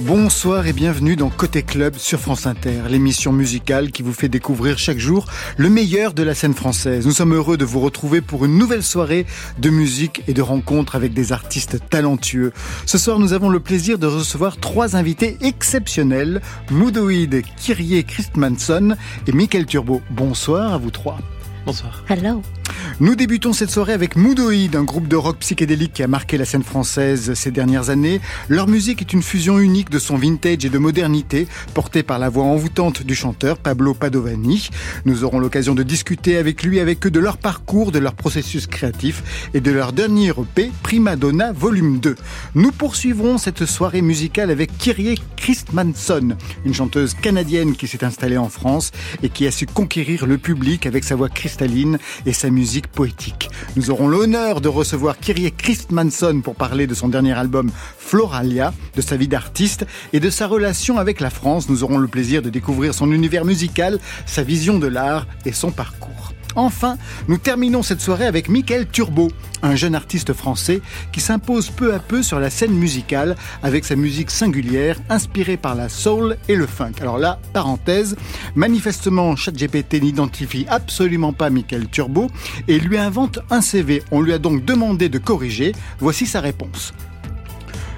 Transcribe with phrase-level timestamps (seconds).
[0.00, 4.78] Bonsoir et bienvenue dans Côté Club sur France Inter, l'émission musicale qui vous fait découvrir
[4.78, 5.26] chaque jour
[5.58, 7.04] le meilleur de la scène française.
[7.04, 9.26] Nous sommes heureux de vous retrouver pour une nouvelle soirée
[9.58, 12.52] de musique et de rencontres avec des artistes talentueux.
[12.86, 16.40] Ce soir, nous avons le plaisir de recevoir trois invités exceptionnels,
[16.70, 20.00] Moodoïd, Kyrie Christmanson et Michael Turbo.
[20.10, 21.18] Bonsoir à vous trois.
[21.66, 22.04] Bonsoir.
[22.08, 22.40] Hello
[23.00, 26.44] nous débutons cette soirée avec Moodoid, un groupe de rock psychédélique qui a marqué la
[26.44, 28.20] scène française ces dernières années.
[28.48, 32.28] Leur musique est une fusion unique de son vintage et de modernité, portée par la
[32.28, 34.68] voix envoûtante du chanteur Pablo Padovani.
[35.04, 38.66] Nous aurons l'occasion de discuter avec lui, avec eux, de leur parcours, de leur processus
[38.66, 42.16] créatif et de leur dernier EP, Prima Donna Volume 2.
[42.54, 48.48] Nous poursuivrons cette soirée musicale avec Kyrie Christmanson, une chanteuse canadienne qui s'est installée en
[48.48, 52.59] France et qui a su conquérir le public avec sa voix cristalline et sa musique
[52.92, 53.48] poétique.
[53.76, 59.00] Nous aurons l'honneur de recevoir Kyrie Christmanson pour parler de son dernier album Floralia, de
[59.00, 61.68] sa vie d'artiste et de sa relation avec la France.
[61.68, 65.70] Nous aurons le plaisir de découvrir son univers musical, sa vision de l'art et son
[65.70, 66.32] parcours.
[66.56, 66.96] Enfin,
[67.28, 69.28] nous terminons cette soirée avec Michael Turbo,
[69.62, 70.80] un jeune artiste français
[71.12, 75.74] qui s'impose peu à peu sur la scène musicale avec sa musique singulière inspirée par
[75.74, 76.92] la soul et le funk.
[77.00, 78.16] Alors là, parenthèse,
[78.54, 82.28] manifestement ChatGPT n'identifie absolument pas Michael Turbo
[82.68, 84.02] et lui invente un CV.
[84.10, 85.72] On lui a donc demandé de corriger.
[85.98, 86.92] Voici sa réponse.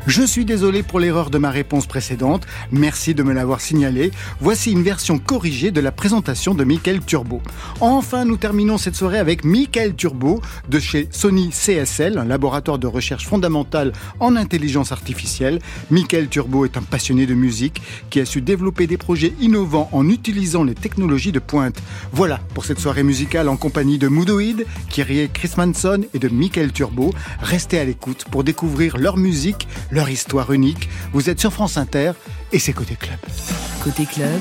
[0.08, 2.44] Je suis désolé pour l'erreur de ma réponse précédente.
[2.72, 4.10] Merci de me l'avoir signalé.
[4.40, 7.40] Voici une version corrigée de la présentation de Michael Turbo.
[7.80, 12.88] Enfin, nous terminons cette soirée avec Michael Turbo de chez Sony CSL, un laboratoire de
[12.88, 15.60] recherche fondamentale en intelligence artificielle.
[15.90, 17.80] Michael Turbo est un passionné de musique
[18.10, 21.80] qui a su développer des projets innovants en utilisant les technologies de pointe.
[22.12, 26.72] Voilà pour cette soirée musicale en compagnie de Moodoid, Kyrie Chris Manson et de Michael
[26.72, 27.14] Turbo.
[27.40, 30.88] Restez à l'écoute pour découvrir leur musique, leur histoire unique.
[31.12, 32.12] Vous êtes sur France Inter
[32.50, 33.18] et c'est Côté Club.
[33.84, 34.40] Côté Club,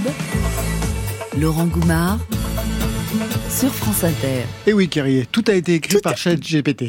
[1.38, 2.20] Laurent Goumard
[3.50, 4.44] sur France Inter.
[4.66, 6.86] Et oui, Kyrie, tout a été écrit par ChatGPT.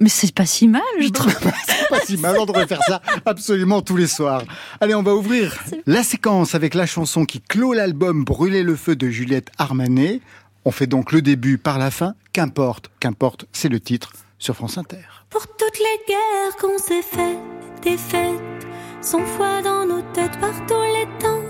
[0.00, 1.34] Mais c'est pas si mal, je trouve.
[1.66, 4.44] c'est pas si mal, on devrait faire ça absolument tous les soirs.
[4.80, 5.56] Allez, on va ouvrir
[5.86, 10.20] la séquence avec la chanson qui clôt l'album Brûler le feu de Juliette Armanet.
[10.64, 12.14] On fait donc le début par la fin.
[12.32, 15.15] Qu'importe, qu'importe, c'est le titre sur France Inter.
[15.28, 17.38] Pour toutes les guerres qu'on s'est faites,
[17.82, 18.66] des fêtes,
[19.00, 21.42] sans foi dans nos têtes par tous les temps,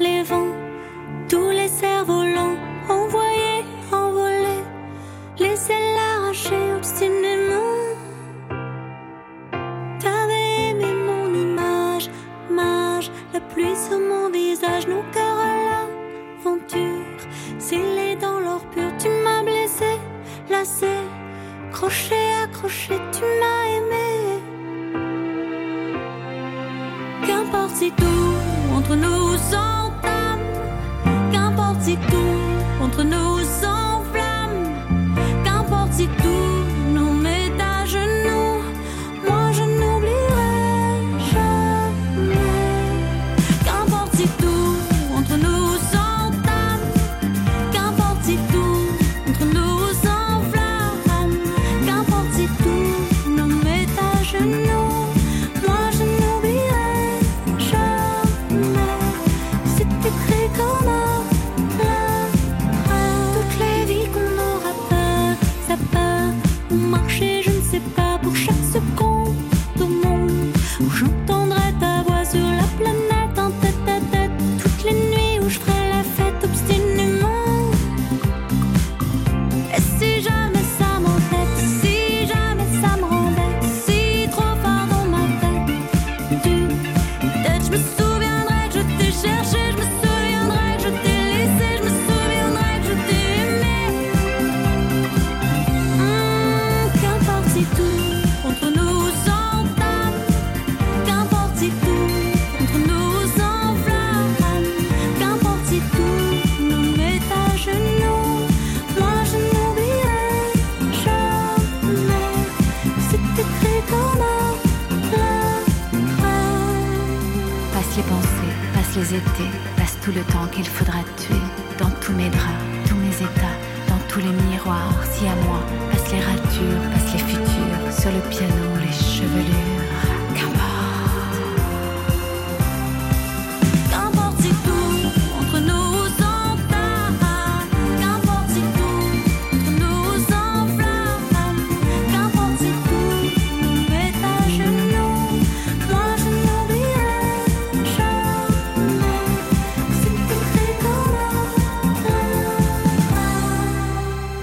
[0.00, 0.52] les vents,
[1.28, 2.56] tous les cerfs-volants,
[2.88, 4.64] envoyés, envolés,
[5.38, 7.76] laissez l'arracher obstinément.
[10.00, 12.10] T'avais aimé mon image,
[12.50, 17.20] mage, la pluie sur mon visage, nos cœurs à l'aventure,
[17.60, 19.98] scellés dans l'or pur, tu m'as blessé,
[20.50, 20.96] lassé,
[21.70, 22.14] crochet,
[22.44, 24.10] accroché, tu m'as aimé.
[27.26, 30.46] Qu'importe si tout entre nous s'entame,
[31.32, 33.39] qu'importe si tout entre nous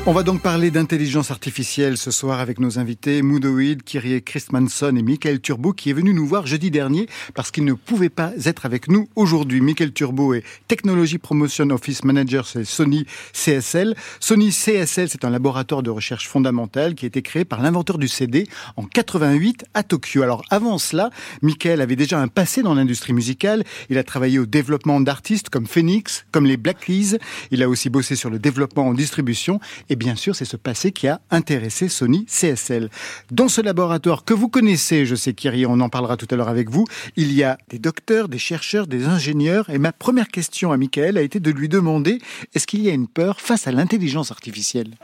[0.09, 5.01] On va donc parler d'intelligence artificielle ce soir avec nos invités Moodoid, Kyrie Christmanson et
[5.01, 8.65] Michael Turbo qui est venu nous voir jeudi dernier parce qu'il ne pouvait pas être
[8.65, 9.59] avec nous aujourd'hui.
[9.59, 13.95] Michael Turbo est Technology Promotion Office Manager chez Sony CSL.
[14.21, 18.07] Sony CSL, c'est un laboratoire de recherche fondamentale qui a été créé par l'inventeur du
[18.07, 20.21] CD en 88 à Tokyo.
[20.21, 21.09] Alors avant cela,
[21.41, 23.65] Michael avait déjà un passé dans l'industrie musicale.
[23.89, 27.17] Il a travaillé au développement d'artistes comme Phoenix, comme les Black Keys.
[27.51, 29.59] Il a aussi bossé sur le développement en distribution
[29.89, 32.89] et bien sûr, c'est ce passé qui a intéressé Sony CSL.
[33.31, 36.49] Dans ce laboratoire que vous connaissez, je sais Kiri, on en parlera tout à l'heure
[36.49, 36.85] avec vous,
[37.15, 39.69] il y a des docteurs, des chercheurs, des ingénieurs.
[39.69, 42.19] Et ma première question à Michael a été de lui demander
[42.53, 44.95] est-ce qu'il y a une peur face à l'intelligence artificielle?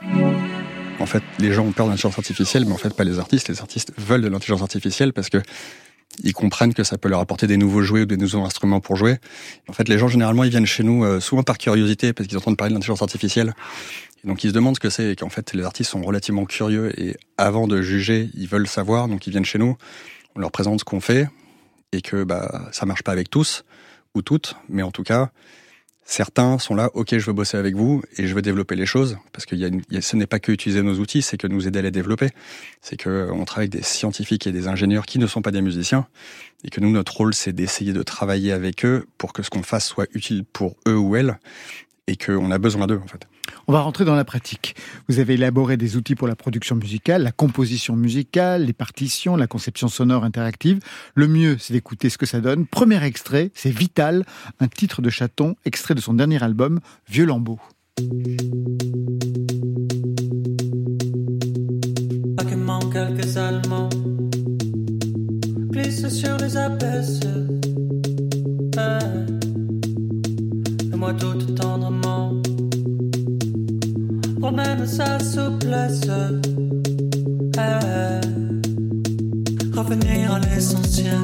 [1.00, 3.48] En fait, les gens ont peur de l'intelligence artificielle, mais en fait, pas les artistes.
[3.48, 5.42] Les artistes veulent de l'intelligence artificielle parce que
[6.22, 8.96] ils comprennent que ça peut leur apporter des nouveaux jouets ou des nouveaux instruments pour
[8.96, 9.16] jouer.
[9.68, 12.38] En fait, les gens, généralement, ils viennent chez nous euh, souvent par curiosité parce qu'ils
[12.38, 13.54] entendent parler de l'intelligence artificielle.
[14.24, 16.98] Donc ils se demandent ce que c'est et qu'en fait les artistes sont relativement curieux
[17.00, 19.76] et avant de juger, ils veulent savoir, donc ils viennent chez nous,
[20.34, 21.28] on leur présente ce qu'on fait
[21.92, 23.64] et que bah ça marche pas avec tous
[24.14, 25.30] ou toutes, mais en tout cas
[26.06, 29.16] certains sont là, ok je veux bosser avec vous et je veux développer les choses
[29.32, 31.78] parce que y a ce n'est pas que utiliser nos outils, c'est que nous aider
[31.78, 32.30] à les développer,
[32.80, 35.62] c'est que on travaille avec des scientifiques et des ingénieurs qui ne sont pas des
[35.62, 36.06] musiciens
[36.64, 39.62] et que nous notre rôle c'est d'essayer de travailler avec eux pour que ce qu'on
[39.62, 41.38] fasse soit utile pour eux ou elles
[42.06, 43.26] et qu'on a besoin d'eux en fait.
[43.66, 44.76] On va rentrer dans la pratique.
[45.08, 49.46] Vous avez élaboré des outils pour la production musicale, la composition musicale, les partitions, la
[49.46, 50.80] conception sonore interactive.
[51.14, 52.66] Le mieux, c'est d'écouter ce que ça donne.
[52.66, 54.26] Premier extrait, c'est Vital,
[54.60, 57.58] un titre de chaton, extrait de son dernier album, Vieux Lambeau.
[62.94, 63.88] quelques Allemands
[66.08, 66.56] sur les
[70.96, 71.73] moi tout tendrement
[74.54, 76.02] promène sa souplesse.
[77.56, 78.20] Eh.
[79.76, 81.22] Revenir à l'essentiel,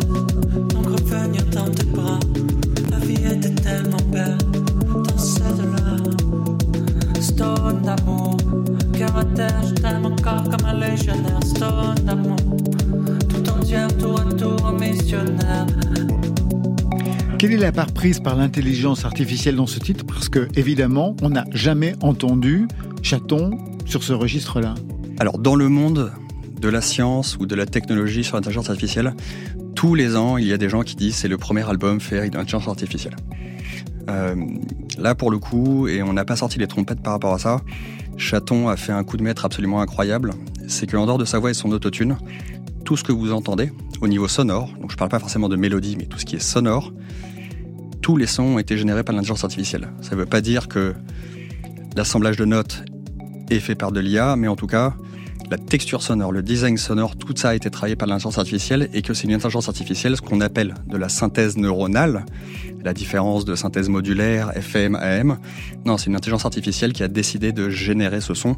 [0.70, 2.18] donc revenir dans tes bras.
[2.90, 4.38] La vie était tellement belle
[4.84, 5.96] dans cette-là.
[7.20, 8.36] Stone d'amour,
[8.92, 11.40] cœur à terre, je t'aime encore comme un légionnaire.
[11.44, 12.36] Stone d'amour,
[13.28, 15.66] tout entière, tour à tour, missionnaire.
[17.38, 20.04] Quelle est la part prise par l'intelligence artificielle dans ce titre?
[20.04, 22.68] Parce que, évidemment, on n'a jamais entendu
[23.10, 24.74] chaton sur ce registre-là.
[25.18, 26.12] Alors, dans le monde
[26.60, 29.16] de la science ou de la technologie sur l'intelligence artificielle,
[29.74, 32.18] tous les ans, il y a des gens qui disent c'est le premier album fait
[32.18, 33.16] avec l'intelligence artificielle.
[34.08, 34.36] Euh,
[34.96, 37.62] là, pour le coup, et on n'a pas sorti les trompettes par rapport à ça,
[38.16, 40.30] Chaton a fait un coup de maître absolument incroyable.
[40.68, 42.16] C'est qu'en dehors de sa voix et son autotune,
[42.84, 45.56] tout ce que vous entendez au niveau sonore, donc je ne parle pas forcément de
[45.56, 46.92] mélodie, mais tout ce qui est sonore,
[48.02, 49.88] tous les sons ont été générés par l'intelligence artificielle.
[50.00, 50.94] Ça ne veut pas dire que
[51.96, 52.84] l'assemblage de notes
[53.50, 54.94] est fait par de l'IA, mais en tout cas,
[55.50, 59.02] la texture sonore, le design sonore, tout ça a été travaillé par l'intelligence artificielle et
[59.02, 62.24] que c'est une intelligence artificielle, ce qu'on appelle de la synthèse neuronale,
[62.84, 65.38] la différence de synthèse modulaire, FM, AM.
[65.84, 68.56] Non, c'est une intelligence artificielle qui a décidé de générer ce son.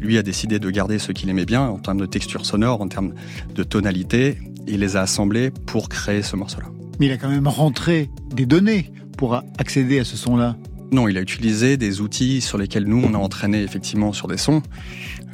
[0.00, 2.88] Lui a décidé de garder ce qu'il aimait bien en termes de texture sonore, en
[2.88, 3.14] termes
[3.54, 6.66] de tonalité, et il les a assemblés pour créer ce morceau-là.
[6.98, 10.56] Mais il a quand même rentré des données pour accéder à ce son-là.
[10.92, 14.36] Non, il a utilisé des outils sur lesquels nous, on a entraîné effectivement sur des
[14.36, 14.62] sons.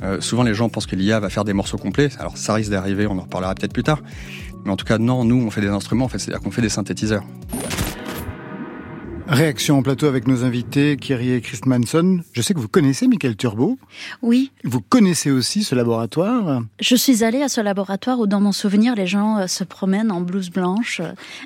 [0.02, 2.08] Euh, souvent, les gens pensent que l'IA va faire des morceaux complets.
[2.18, 4.02] Alors, ça risque d'arriver, on en reparlera peut-être plus tard.
[4.64, 6.62] Mais en tout cas, non, nous, on fait des instruments, en fait, c'est-à-dire qu'on fait
[6.62, 7.24] des synthétiseurs.
[9.32, 12.20] Réaction en plateau avec nos invités, Kyrie et Christmanson.
[12.34, 13.78] Je sais que vous connaissez Michael Turbo.
[14.20, 14.52] Oui.
[14.62, 18.94] Vous connaissez aussi ce laboratoire Je suis allée à ce laboratoire où, dans mon souvenir,
[18.94, 21.00] les gens euh, se promènent en blouse blanche,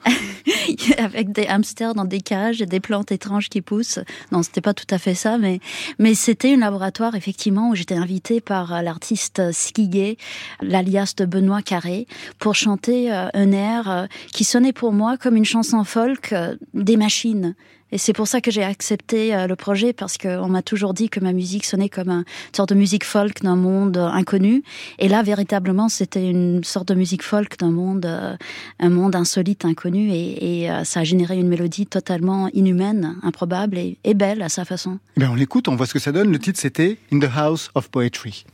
[0.98, 4.00] avec des hamsters dans des cages et des plantes étranges qui poussent.
[4.32, 5.60] Non, c'était pas tout à fait ça, mais,
[6.00, 10.18] mais c'était un laboratoire, effectivement, où j'étais invitée par euh, l'artiste Skigé,
[10.60, 12.08] l'alias de Benoît Carré,
[12.40, 16.34] pour chanter euh, un air qui sonnait pour moi comme une chanson folk
[16.74, 17.54] des machines.
[17.92, 21.08] Et c'est pour ça que j'ai accepté euh, le projet parce qu'on m'a toujours dit
[21.08, 24.62] que ma musique sonnait comme une sorte de musique folk d'un monde inconnu.
[24.98, 28.36] Et là, véritablement, c'était une sorte de musique folk d'un monde, euh,
[28.80, 30.10] un monde insolite, inconnu.
[30.12, 34.98] Et, euh, ça a généré une mélodie totalement inhumaine, improbable et, belle à sa façon.
[35.16, 36.32] Ben on l'écoute, on voit ce que ça donne.
[36.32, 38.46] Le titre, c'était In the House of Poetry.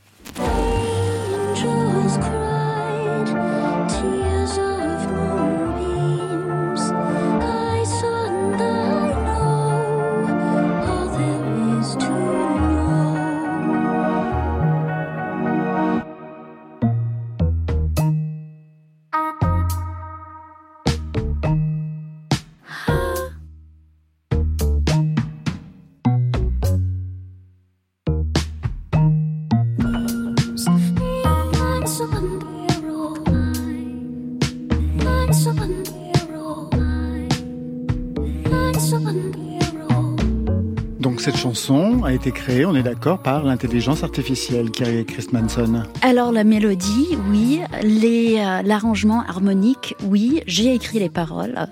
[41.23, 45.83] Cette chanson a été créée, on est d'accord, par l'intelligence artificielle, Kerry Christmanson.
[46.01, 47.61] Alors la mélodie, oui.
[47.71, 50.41] Euh, l'arrangement harmonique, oui.
[50.47, 51.67] J'ai écrit les paroles.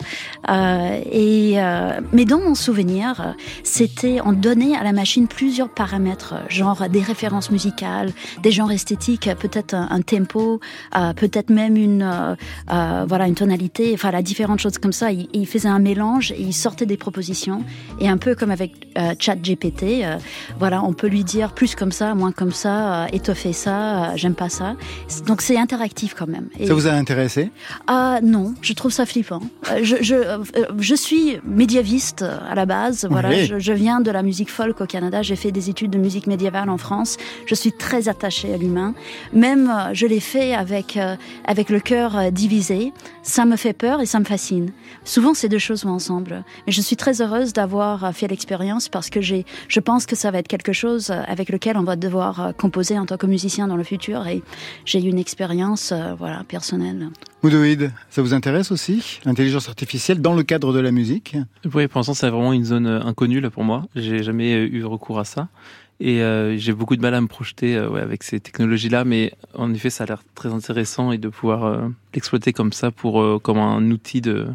[0.50, 6.36] Euh, et euh, mais dans mon souvenir, c'était on donnait à la machine plusieurs paramètres,
[6.48, 10.62] genre des références musicales, des genres esthétiques, peut-être un, tempo,
[10.96, 15.12] euh, peut-être même une euh, voilà une tonalité, enfin la différentes choses comme ça.
[15.12, 17.66] Il, il, faisait un mélange et il sortait des propositions
[18.00, 18.72] et un peu comme avec
[19.20, 19.84] chat GPT.
[20.04, 20.18] Euh,
[20.60, 24.12] voilà, on peut lui dire plus comme ça, moins comme ça, euh, étoffer ça, euh,
[24.16, 24.76] j'aime pas ça.
[25.26, 26.48] Donc c'est interactif quand même.
[26.66, 27.52] ça vous a intéressé?
[27.88, 29.42] Ah non, je trouve ça flippant.
[29.82, 30.16] Je, je,
[30.80, 33.08] je suis médiéviste à la base.
[33.10, 35.22] Voilà, je, je, viens de la musique folk au Canada.
[35.22, 37.18] J'ai fait des études de musique médiévale en France.
[37.46, 38.94] Je suis très attachée à l'humain.
[39.34, 40.98] Même je l'ai fait avec
[41.46, 42.94] avec le cœur divisé.
[43.24, 44.72] Ça me fait peur et ça me fascine.
[45.04, 46.44] Souvent ces deux choses vont ensemble.
[46.68, 49.31] Mais je suis très heureuse d'avoir fait l'expérience parce que j'ai,
[49.68, 52.98] je pense que ça va être quelque chose avec lequel on va devoir euh, composer
[52.98, 54.42] en tant que musicien dans le futur et
[54.86, 57.10] j'ai eu une expérience, euh, voilà, personnelle.
[57.44, 61.36] Moudoïd, ça vous intéresse aussi, l'intelligence artificielle dans le cadre de la musique?
[61.74, 63.86] Oui, pour l'instant, c'est vraiment une zone euh, inconnue là pour moi.
[63.96, 65.48] J'ai jamais eu recours à ça.
[66.04, 66.20] Et
[66.58, 70.04] j'ai beaucoup de mal à me projeter ouais, avec ces technologies-là, mais en effet, ça
[70.06, 74.48] a l'air très intéressant et de pouvoir l'exploiter comme ça pour comme un outil de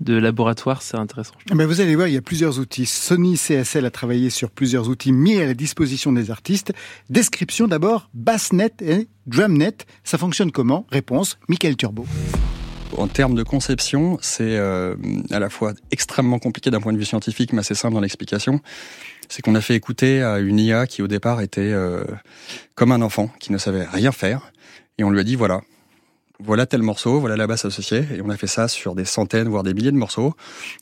[0.00, 1.34] de laboratoire, c'est intéressant.
[1.54, 2.86] Mais vous allez voir, il y a plusieurs outils.
[2.86, 6.72] Sony CSL a travaillé sur plusieurs outils mis à la disposition des artistes.
[7.10, 9.76] Description d'abord, Bassnet et Drumnet.
[10.02, 10.86] Ça fonctionne comment?
[10.90, 12.06] Réponse, Michael Turbo.
[12.96, 14.94] En termes de conception, c'est euh,
[15.30, 18.60] à la fois extrêmement compliqué d'un point de vue scientifique, mais assez simple dans l'explication.
[19.28, 22.04] C'est qu'on a fait écouter à une IA qui au départ était euh,
[22.74, 24.52] comme un enfant, qui ne savait rien faire,
[24.98, 25.62] et on lui a dit voilà,
[26.40, 29.48] voilà tel morceau, voilà la basse associée, et on a fait ça sur des centaines,
[29.48, 30.34] voire des milliers de morceaux,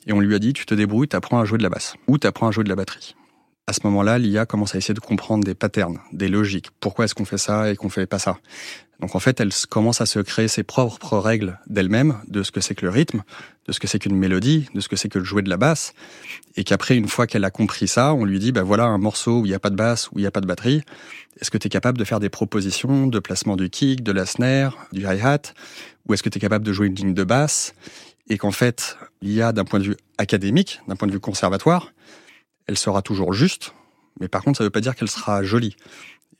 [0.06, 1.94] et on lui a dit, tu te débrouilles, tu apprends à jouer de la basse,
[2.08, 3.14] ou tu apprends à jouer de la batterie.
[3.68, 6.70] À ce moment-là, l'IA commence à essayer de comprendre des patterns, des logiques.
[6.80, 8.38] Pourquoi est-ce qu'on fait ça et qu'on fait pas ça?
[8.98, 12.60] Donc en fait, elle commence à se créer ses propres règles d'elle-même, de ce que
[12.60, 13.22] c'est que le rythme,
[13.66, 15.56] de ce que c'est qu'une mélodie, de ce que c'est que de jouer de la
[15.56, 15.94] basse,
[16.56, 19.40] et qu'après, une fois qu'elle a compris ça, on lui dit, bah voilà un morceau
[19.40, 20.82] où il n'y a pas de basse, où il n'y a pas de batterie,
[21.40, 24.26] est-ce que tu es capable de faire des propositions de placement du kick, de la
[24.26, 25.54] snare, du hi-hat?
[26.06, 27.74] Ou est-ce que tu es capable de jouer une ligne de basse?
[28.28, 31.92] Et qu'en fait, l'IA, d'un point de vue académique, d'un point de vue conservatoire,
[32.66, 33.74] elle sera toujours juste,
[34.20, 35.76] mais par contre, ça ne veut pas dire qu'elle sera jolie.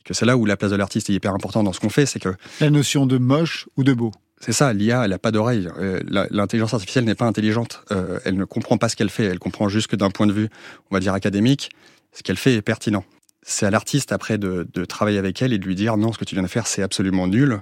[0.00, 1.90] Et que c'est là où la place de l'artiste est hyper importante dans ce qu'on
[1.90, 2.30] fait, c'est que...
[2.60, 4.12] La notion de moche ou de beau
[4.44, 5.68] c'est ça, l'IA, elle n'a pas d'oreille.
[5.78, 7.84] Euh, l'intelligence artificielle n'est pas intelligente.
[7.92, 9.22] Euh, elle ne comprend pas ce qu'elle fait.
[9.22, 10.48] Elle comprend juste que d'un point de vue,
[10.90, 11.70] on va dire académique,
[12.10, 13.04] ce qu'elle fait est pertinent
[13.42, 16.24] c'est à l'artiste après de, travailler avec elle et de lui dire non, ce que
[16.24, 17.60] tu viens de faire, c'est absolument nul.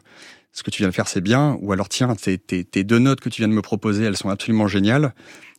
[0.52, 1.56] Ce que tu viens de faire, c'est bien.
[1.60, 4.30] Ou alors, tiens, tes, tes, deux notes que tu viens de me proposer, elles sont
[4.30, 5.14] absolument géniales.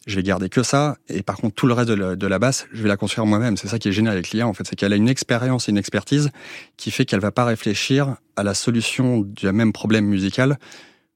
[0.08, 0.98] Je vais garder que ça.
[1.10, 3.56] Et par contre, tout le reste de la, basse, je vais la construire moi-même.
[3.58, 4.66] C'est ça qui est génial avec l'IA, en fait.
[4.66, 6.32] C'est qu'elle a une expérience et une expertise
[6.76, 10.58] qui fait qu'elle va pas réfléchir à la solution du même problème musical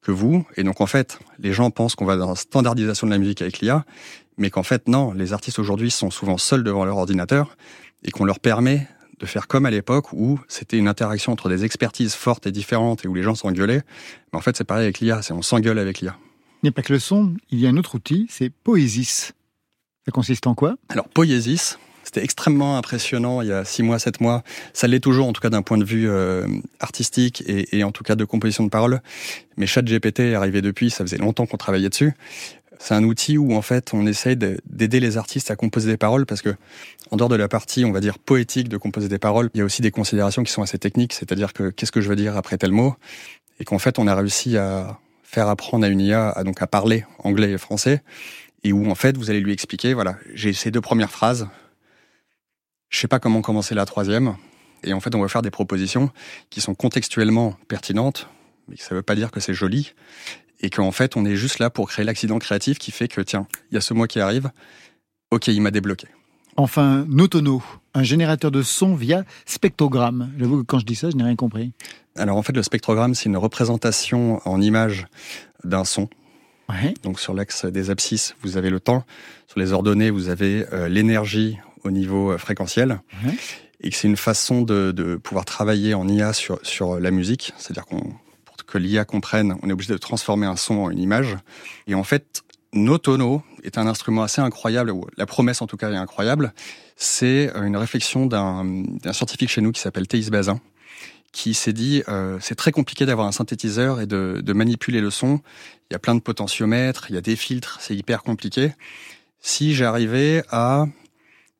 [0.01, 0.45] que vous.
[0.55, 3.41] Et donc, en fait, les gens pensent qu'on va dans la standardisation de la musique
[3.41, 3.85] avec l'IA.
[4.37, 5.13] Mais qu'en fait, non.
[5.13, 7.57] Les artistes aujourd'hui sont souvent seuls devant leur ordinateur
[8.03, 8.87] et qu'on leur permet
[9.19, 13.05] de faire comme à l'époque où c'était une interaction entre des expertises fortes et différentes
[13.05, 13.81] et où les gens s'engueulaient.
[14.31, 16.15] Mais en fait, c'est pareil avec l'IA, c'est on s'engueule avec l'IA.
[16.65, 19.33] N'y a pas que le son, il y a un autre outil, c'est Poésis.
[20.03, 20.77] Ça consiste en quoi?
[20.89, 24.41] Alors, Poésis, c'était extrêmement impressionnant il y a six mois, sept mois.
[24.73, 26.47] Ça l'est toujours, en tout cas d'un point de vue euh,
[26.79, 28.99] artistique et, et, en tout cas de composition de paroles.
[29.57, 32.15] Mais ChatGPT est arrivé depuis, ça faisait longtemps qu'on travaillait dessus.
[32.79, 36.25] C'est un outil où en fait on essaye d'aider les artistes à composer des paroles
[36.25, 36.55] parce que
[37.11, 39.61] en dehors de la partie on va dire poétique de composer des paroles, il y
[39.61, 42.35] a aussi des considérations qui sont assez techniques, c'est-à-dire que qu'est-ce que je veux dire
[42.35, 42.95] après tel mot?
[43.59, 44.99] Et qu'en fait on a réussi à
[45.35, 48.01] faire apprendre à une IA à donc à parler anglais et français
[48.63, 51.47] et où en fait vous allez lui expliquer voilà j'ai ces deux premières phrases,
[52.89, 54.37] je sais pas comment commencer la troisième.
[54.83, 56.09] Et en fait on va faire des propositions
[56.49, 58.29] qui sont contextuellement pertinentes
[58.67, 59.93] mais ça veut pas dire que c'est joli
[60.61, 63.45] et qu'en fait, on est juste là pour créer l'accident créatif qui fait que, tiens,
[63.69, 64.49] il y a ce mois qui arrive,
[65.31, 66.07] ok, il m'a débloqué.
[66.55, 67.61] Enfin, Notono,
[67.95, 70.31] un générateur de son via spectrogramme.
[70.37, 71.71] J'avoue que quand je dis ça, je n'ai rien compris.
[72.15, 75.07] Alors en fait, le spectrogramme, c'est une représentation en image
[75.63, 76.09] d'un son.
[77.03, 79.05] Donc sur l'axe des abscisses, vous avez le temps.
[79.47, 82.99] Sur les ordonnées, vous avez euh, l'énergie au niveau euh, fréquentiel.
[83.81, 87.53] Et que c'est une façon de, de, pouvoir travailler en IA sur, sur la musique.
[87.57, 88.15] C'est-à-dire qu'on
[88.65, 91.37] que l'IA comprenne, on est obligé de transformer un son en une image.
[91.87, 92.43] Et en fait,
[92.75, 96.53] Notono est un instrument assez incroyable, ou la promesse en tout cas est incroyable.
[96.97, 100.59] C'est une réflexion d'un scientifique chez nous qui s'appelle Théis Bazin,
[101.31, 105.09] qui s'est dit euh, c'est très compliqué d'avoir un synthétiseur et de, de, manipuler le
[105.09, 105.41] son.
[105.89, 108.73] Il y a plein de potentiomètres, il y a des filtres, c'est hyper compliqué.
[109.41, 110.85] si j'arrivais à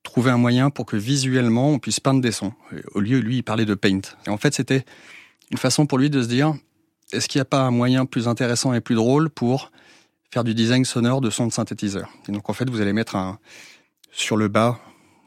[0.03, 2.53] trouver un moyen pour que visuellement on puisse peindre des sons.
[2.93, 4.01] Au lieu, lui, il parlait de paint.
[4.27, 4.85] Et en fait, c'était
[5.51, 6.55] une façon pour lui de se dire,
[7.11, 9.71] est-ce qu'il n'y a pas un moyen plus intéressant et plus drôle pour
[10.31, 13.15] faire du design sonore de sons de synthétiseur Et donc, en fait, vous allez mettre
[13.15, 13.39] un,
[14.11, 14.79] sur le bas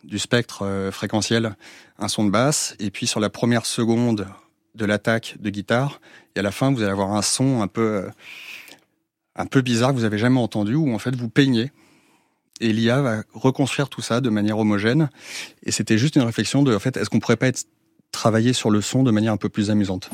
[0.05, 1.57] du spectre euh, fréquentiel
[1.99, 4.26] un son de basse, et puis sur la première seconde
[4.75, 6.00] de l'attaque de guitare,
[6.37, 8.11] et à la fin, vous allez avoir un son un peu, euh,
[9.35, 11.73] un peu bizarre que vous avez jamais entendu, où en fait, vous peignez
[12.61, 15.11] et l'IA va reconstruire tout ça de manière homogène.
[15.62, 17.50] Et c'était juste une réflexion de, en fait, est-ce qu'on pourrait pas
[18.12, 20.11] travailler sur le son de manière un peu plus amusante?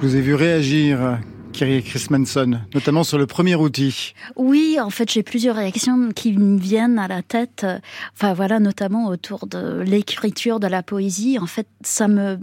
[0.00, 1.18] Je vous ai vu réagir.
[1.56, 4.12] Kyrie Chris Manson, notamment sur le premier outil.
[4.36, 7.64] Oui, en fait, j'ai plusieurs réactions qui me viennent à la tête.
[8.12, 11.38] Enfin voilà, notamment autour de l'écriture de la poésie.
[11.40, 12.38] En fait, ça me,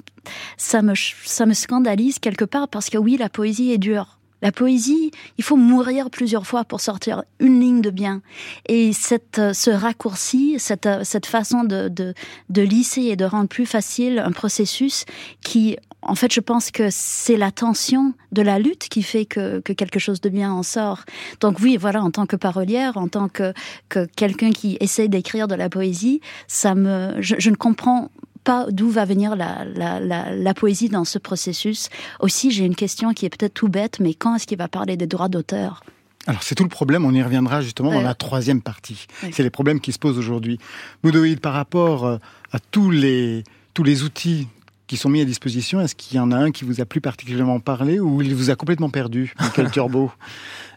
[0.57, 0.93] ça me,
[1.25, 4.17] ça me scandalise quelque part parce que oui, la poésie est dure.
[4.41, 8.23] La poésie, il faut mourir plusieurs fois pour sortir une ligne de bien.
[8.67, 14.17] Et cette, ce raccourci, cette, cette façon de, de lisser et de rendre plus facile
[14.17, 15.05] un processus
[15.43, 19.59] qui, en fait, je pense que c'est la tension de la lutte qui fait que,
[19.59, 21.03] que, quelque chose de bien en sort.
[21.39, 23.53] Donc oui, voilà, en tant que parolière, en tant que,
[23.89, 28.09] que quelqu'un qui essaie d'écrire de la poésie, ça me, je, je ne comprends
[28.43, 31.89] pas d'où va venir la, la, la, la, poésie dans ce processus.
[32.19, 34.97] Aussi, j'ai une question qui est peut-être tout bête, mais quand est-ce qu'il va parler
[34.97, 35.81] des droits d'auteur?
[36.25, 39.07] Alors c'est tout le problème, on y reviendra justement dans la troisième partie.
[39.33, 40.57] C'est les problèmes qui se posent aujourd'hui.
[41.03, 42.17] Moudoïd, par rapport euh,
[42.53, 43.43] à tous les,
[43.73, 44.47] tous les outils
[44.87, 47.01] qui sont mis à disposition, est-ce qu'il y en a un qui vous a plus
[47.01, 50.11] particulièrement parlé ou il vous a complètement perdu, Michael Turbo?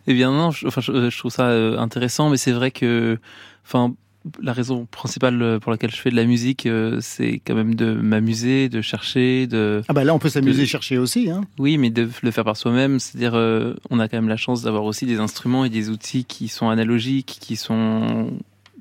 [0.06, 3.18] Eh bien non, je, enfin, je, je trouve ça euh, intéressant, mais c'est vrai que,
[3.64, 3.94] enfin,
[4.40, 7.74] la raison principale euh, pour laquelle je fais de la musique, euh, c'est quand même
[7.74, 9.82] de m'amuser, de chercher, de.
[9.88, 11.42] Ah bah là, on peut s'amuser, chercher aussi, hein.
[11.58, 14.62] Oui, mais de le faire par soi-même, c'est-à-dire, euh, on a quand même la chance
[14.62, 18.30] d'avoir aussi des instruments et des outils qui sont analogiques, qui sont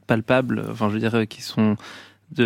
[0.08, 1.78] palpables, enfin, je veux dire, qui sont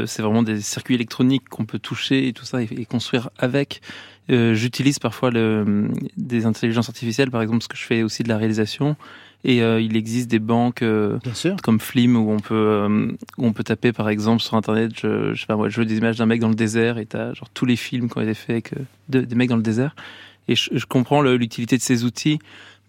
[0.05, 3.81] c'est vraiment des circuits électroniques qu'on peut toucher et tout ça et, construire avec.
[4.29, 8.29] Euh, J'utilise parfois le, des intelligences artificielles, par exemple, parce que je fais aussi de
[8.29, 8.95] la réalisation.
[9.45, 11.17] Et euh, il existe des banques euh,
[11.63, 15.33] comme Flim où on peut euh, où on peut taper par exemple sur internet je,
[15.33, 17.33] je sais pas moi je veux des images d'un mec dans le désert et t'as
[17.33, 18.73] genre tous les films qui ont été faits avec
[19.07, 19.95] de, des mecs dans le désert
[20.49, 22.39] et je, je comprends l'utilité de ces outils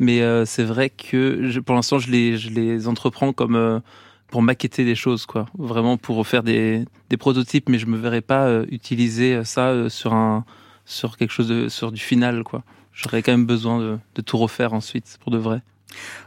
[0.01, 3.81] mais c'est vrai que je, pour l'instant je les je les entreprends comme
[4.31, 5.47] pour maqueter des choses, quoi.
[5.59, 9.89] Vraiment pour faire des, des prototypes, mais je me verrais pas euh, utiliser ça euh,
[9.89, 10.45] sur un,
[10.85, 12.63] sur quelque chose de, sur du final, quoi.
[12.93, 15.63] J'aurais quand même besoin de, de, tout refaire ensuite, pour de vrai.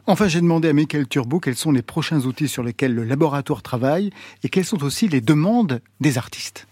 [0.07, 3.61] Enfin, j'ai demandé à Michael Turbo quels sont les prochains outils sur lesquels le laboratoire
[3.61, 4.09] travaille
[4.43, 6.67] et quelles sont aussi les demandes des artistes.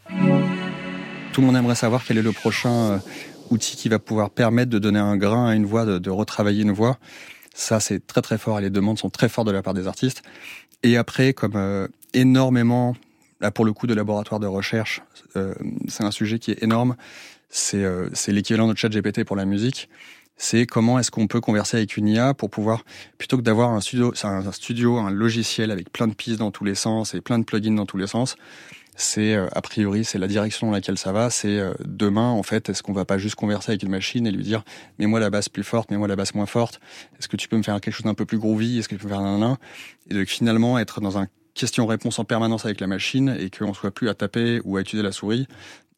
[1.31, 2.97] Tout le monde aimerait savoir quel est le prochain euh,
[3.49, 6.63] outil qui va pouvoir permettre de donner un grain à une voix, de, de retravailler
[6.63, 6.97] une voix.
[7.53, 9.87] Ça, c'est très très fort et les demandes sont très fortes de la part des
[9.87, 10.23] artistes.
[10.83, 12.95] Et après, comme euh, énormément,
[13.39, 15.01] là pour le coup de laboratoire de recherche,
[15.35, 15.53] euh,
[15.87, 16.95] c'est un sujet qui est énorme.
[17.49, 19.89] C'est euh, l'équivalent de ChatGPT pour la musique.
[20.37, 22.83] C'est comment est-ce qu'on peut converser avec une IA pour pouvoir,
[23.19, 26.63] plutôt que d'avoir un studio, un studio, un logiciel avec plein de pistes dans tous
[26.63, 28.35] les sens et plein de plugins dans tous les sens,
[28.95, 31.29] c'est euh, a priori c'est la direction dans laquelle ça va.
[31.29, 34.31] C'est euh, demain en fait, est-ce qu'on va pas juste converser avec une machine et
[34.31, 34.63] lui dire
[34.99, 36.79] mais moi la basse plus forte, mais moi la basse moins forte.
[37.19, 39.01] Est-ce que tu peux me faire quelque chose d'un peu plus groovy Est-ce que tu
[39.01, 39.57] peux me faire un
[40.09, 43.91] Et de finalement être dans un question-réponse en permanence avec la machine et qu'on soit
[43.91, 45.47] plus à taper ou à utiliser la souris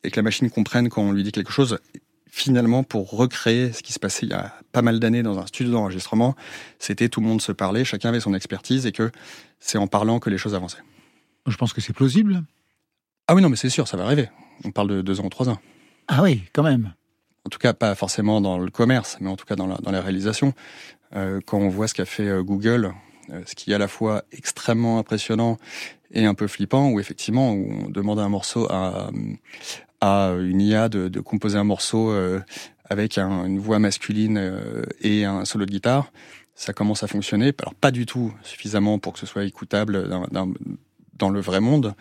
[0.03, 1.79] et que la machine comprenne quand on lui dit quelque chose.
[2.29, 5.45] Finalement, pour recréer ce qui se passait il y a pas mal d'années dans un
[5.45, 6.35] studio d'enregistrement,
[6.79, 9.11] c'était tout le monde se parlait, chacun avait son expertise et que
[9.59, 10.81] c'est en parlant que les choses avançaient.
[11.45, 12.43] Je pense que c'est plausible.
[13.27, 14.29] Ah oui, non, mais c'est sûr, ça va arriver.
[14.65, 15.59] On parle de deux ans ou trois ans.
[16.07, 16.93] Ah oui, quand même.
[17.45, 19.91] En tout cas, pas forcément dans le commerce, mais en tout cas dans la, dans
[19.91, 20.53] la réalisation.
[21.15, 22.93] Euh, quand on voit ce qu'a fait euh, Google,
[23.31, 25.57] euh, ce qui est à la fois extrêmement impressionnant
[26.11, 29.09] et un peu flippant, où effectivement, on demande un morceau à,
[30.01, 32.41] à une IA de, de composer un morceau euh,
[32.89, 34.51] avec un, une voix masculine
[35.01, 36.11] et un solo de guitare,
[36.55, 37.53] ça commence à fonctionner.
[37.59, 40.51] Alors pas du tout suffisamment pour que ce soit écoutable dans,
[41.17, 41.95] dans le vrai monde,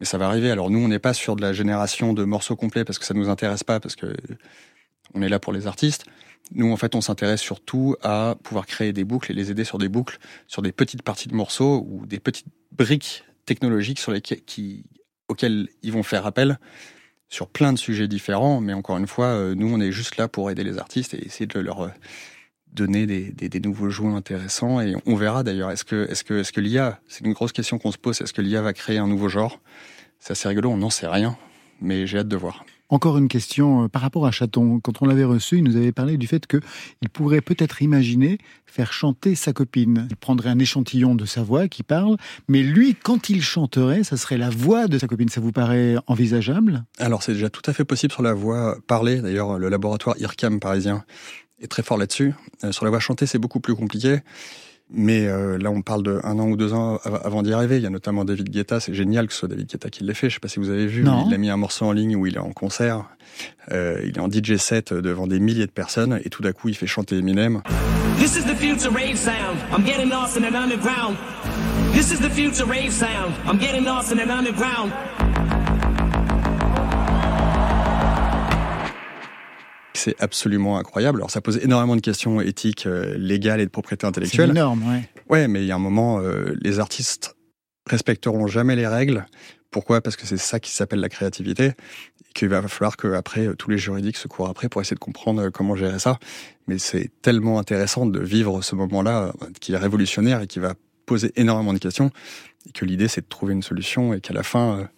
[0.00, 0.50] mais ça va arriver.
[0.50, 3.14] Alors nous, on n'est pas sur de la génération de morceaux complets parce que ça
[3.14, 4.14] nous intéresse pas, parce que
[5.14, 6.04] on est là pour les artistes.
[6.52, 9.78] Nous, en fait, on s'intéresse surtout à pouvoir créer des boucles et les aider sur
[9.78, 14.42] des boucles, sur des petites parties de morceaux ou des petites briques technologiques sur lesquelles,
[14.42, 14.84] qui,
[15.28, 16.58] auxquelles ils vont faire appel
[17.28, 18.60] sur plein de sujets différents.
[18.60, 21.24] Mais encore une fois, euh, nous, on est juste là pour aider les artistes et
[21.24, 21.88] essayer de leur euh,
[22.72, 24.80] donner des, des, des nouveaux jouets intéressants.
[24.80, 27.78] Et on verra d'ailleurs, est-ce que, est-ce que, est-ce que l'IA, c'est une grosse question
[27.78, 29.60] qu'on se pose, est-ce que l'IA va créer un nouveau genre?
[30.18, 31.36] C'est assez rigolo, on n'en sait rien,
[31.80, 32.64] mais j'ai hâte de voir.
[32.92, 34.80] Encore une question euh, par rapport à Chaton.
[34.80, 38.92] Quand on l'avait reçu, il nous avait parlé du fait qu'il pourrait peut-être imaginer faire
[38.92, 40.08] chanter sa copine.
[40.10, 42.16] Il prendrait un échantillon de sa voix qui parle,
[42.48, 45.28] mais lui, quand il chanterait, ça serait la voix de sa copine.
[45.28, 46.82] Ça vous paraît envisageable?
[46.98, 49.20] Alors c'est déjà tout à fait possible sur la voix parlée.
[49.20, 51.04] D'ailleurs, le laboratoire IRCAM parisien
[51.60, 52.34] est très fort là-dessus.
[52.64, 54.20] Euh, sur la voix chantée, c'est beaucoup plus compliqué.
[54.92, 57.76] Mais euh, là, on parle de un an ou deux ans avant d'y arriver.
[57.76, 58.80] Il y a notamment David Guetta.
[58.80, 60.28] C'est génial que ce soit David Guetta qui l'ait fait.
[60.28, 61.04] Je sais pas si vous avez vu.
[61.26, 63.04] Il a mis un morceau en ligne où il est en concert.
[63.70, 66.68] Euh, il est en DJ set devant des milliers de personnes et tout d'un coup,
[66.68, 67.62] il fait chanter Eminem.
[68.18, 69.56] This is the future rave sound.
[69.72, 71.16] I'm getting lost in an underground.
[71.92, 73.32] This is the future rave sound.
[73.46, 74.92] I'm getting lost in an underground.
[80.00, 81.18] C'est absolument incroyable.
[81.18, 84.48] Alors ça pose énormément de questions éthiques, euh, légales et de propriété intellectuelle.
[84.48, 85.08] C'est énorme, ouais.
[85.28, 87.36] Ouais, mais il y a un moment, euh, les artistes
[87.88, 89.26] respecteront jamais les règles.
[89.70, 90.00] Pourquoi?
[90.00, 93.70] Parce que c'est ça qui s'appelle la créativité et qu'il va falloir qu'après, euh, tous
[93.70, 96.18] les juridiques se courent après pour essayer de comprendre comment gérer ça.
[96.66, 100.74] Mais c'est tellement intéressant de vivre ce moment-là qui est révolutionnaire et qui va
[101.06, 102.10] poser énormément de questions
[102.66, 104.88] et que l'idée c'est de trouver une solution et qu'à la fin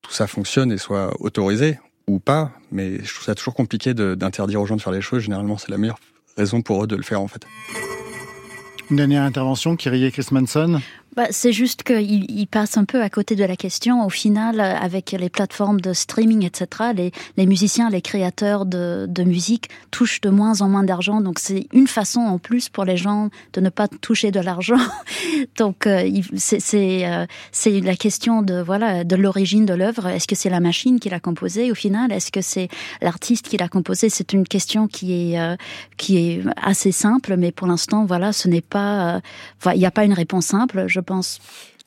[0.00, 4.60] tout ça fonctionne et soit autorisé ou pas, mais je trouve ça toujours compliqué d'interdire
[4.60, 5.22] aux gens de faire les choses.
[5.22, 5.98] Généralement, c'est la meilleure
[6.36, 7.46] raison pour eux de le faire en fait.
[8.90, 10.80] Une dernière intervention, Kyrie Chris Manson
[11.14, 14.04] bah, c'est juste qu'il il passe un peu à côté de la question.
[14.04, 19.22] Au final, avec les plateformes de streaming, etc., les, les musiciens, les créateurs de, de,
[19.22, 21.20] musique touchent de moins en moins d'argent.
[21.20, 24.78] Donc c'est une façon en plus pour les gens de ne pas toucher de l'argent.
[25.58, 27.26] Donc euh, c'est euh,
[27.66, 30.06] la question de voilà de l'origine de l'œuvre.
[30.06, 32.10] Est-ce que c'est la machine qui l'a composée au final?
[32.10, 32.68] Est-ce que c'est
[33.02, 34.08] l'artiste qui l'a composée?
[34.08, 35.56] C'est une question qui est euh,
[35.98, 39.20] qui est assez simple, mais pour l'instant voilà, ce n'est pas
[39.74, 40.84] il n'y a pas une réponse simple.
[40.86, 41.01] Je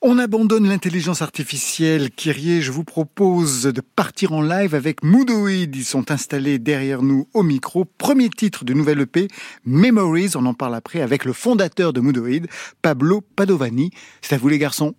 [0.01, 2.11] On abandonne l'intelligence artificielle.
[2.11, 5.75] Kyrie, je vous propose de partir en live avec Moodoid.
[5.75, 7.85] Ils sont installés derrière nous au micro.
[7.85, 9.27] Premier titre de nouvelle EP,
[9.65, 10.31] Memories.
[10.35, 12.47] On en parle après avec le fondateur de Moodoid,
[12.81, 13.89] Pablo Padovani.
[14.21, 14.93] C'est à vous les garçons.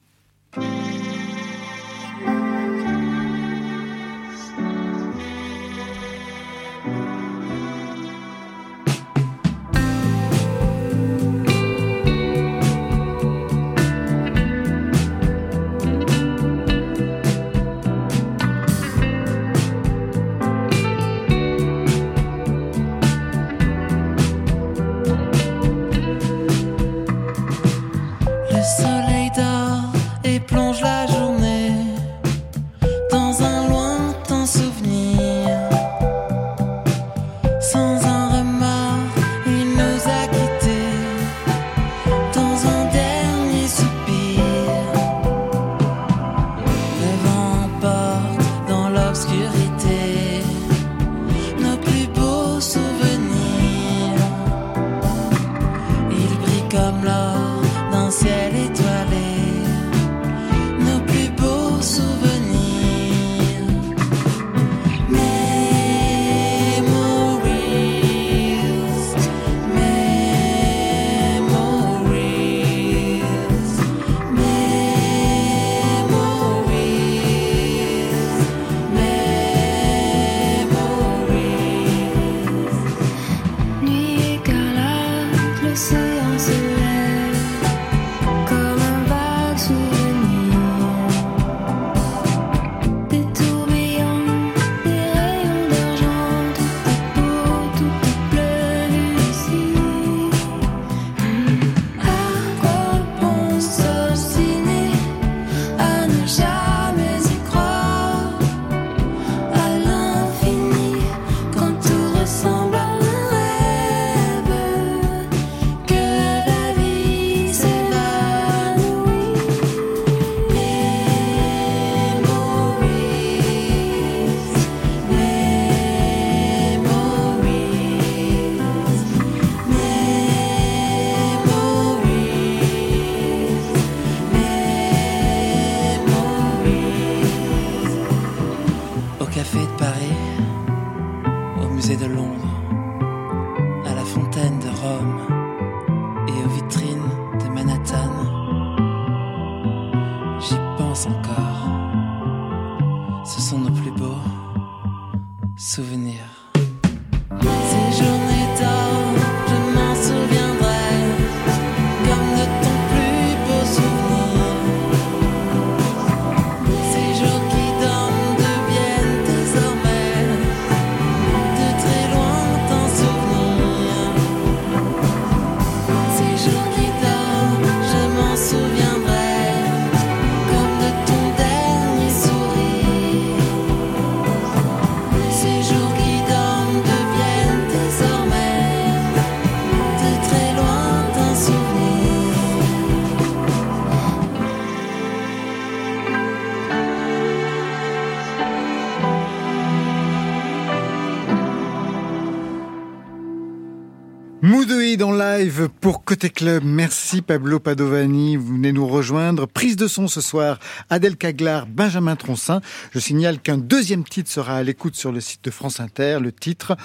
[204.47, 206.63] Mudoïd en live pour Côté Club.
[206.65, 208.37] Merci Pablo Padovani.
[208.37, 209.47] Vous venez nous rejoindre.
[209.47, 210.61] Prise de son ce soir.
[210.89, 212.61] Adèle Caglar, Benjamin Troncin.
[212.93, 216.19] Je signale qu'un deuxième titre sera à l'écoute sur le site de France Inter.
[216.21, 216.77] Le titre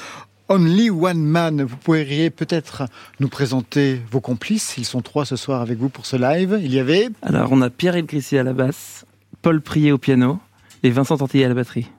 [0.49, 1.61] Only One Man.
[1.61, 2.87] Vous pourriez peut-être
[3.19, 4.73] nous présenter vos complices.
[4.79, 6.59] Ils sont trois ce soir avec vous pour ce live.
[6.63, 9.05] Il y avait Alors, on a Pierre Elgrissi à la basse,
[9.43, 10.39] Paul Prier au piano
[10.81, 11.91] et Vincent Tantillet à la batterie.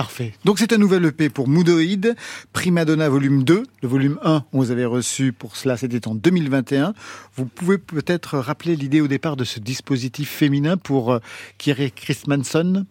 [0.00, 0.32] Parfait.
[0.46, 2.14] Donc c'est un nouvel EP pour Moodoid,
[2.54, 3.64] Primadonna volume 2.
[3.82, 6.94] Le volume 1, on vous avait reçu pour cela, c'était en 2021.
[7.36, 11.18] Vous pouvez peut-être rappeler l'idée au départ de ce dispositif féminin pour euh,
[11.58, 12.86] Kiri Christmanson?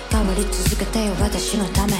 [0.10, 1.93] 変わり続けてよ私のため、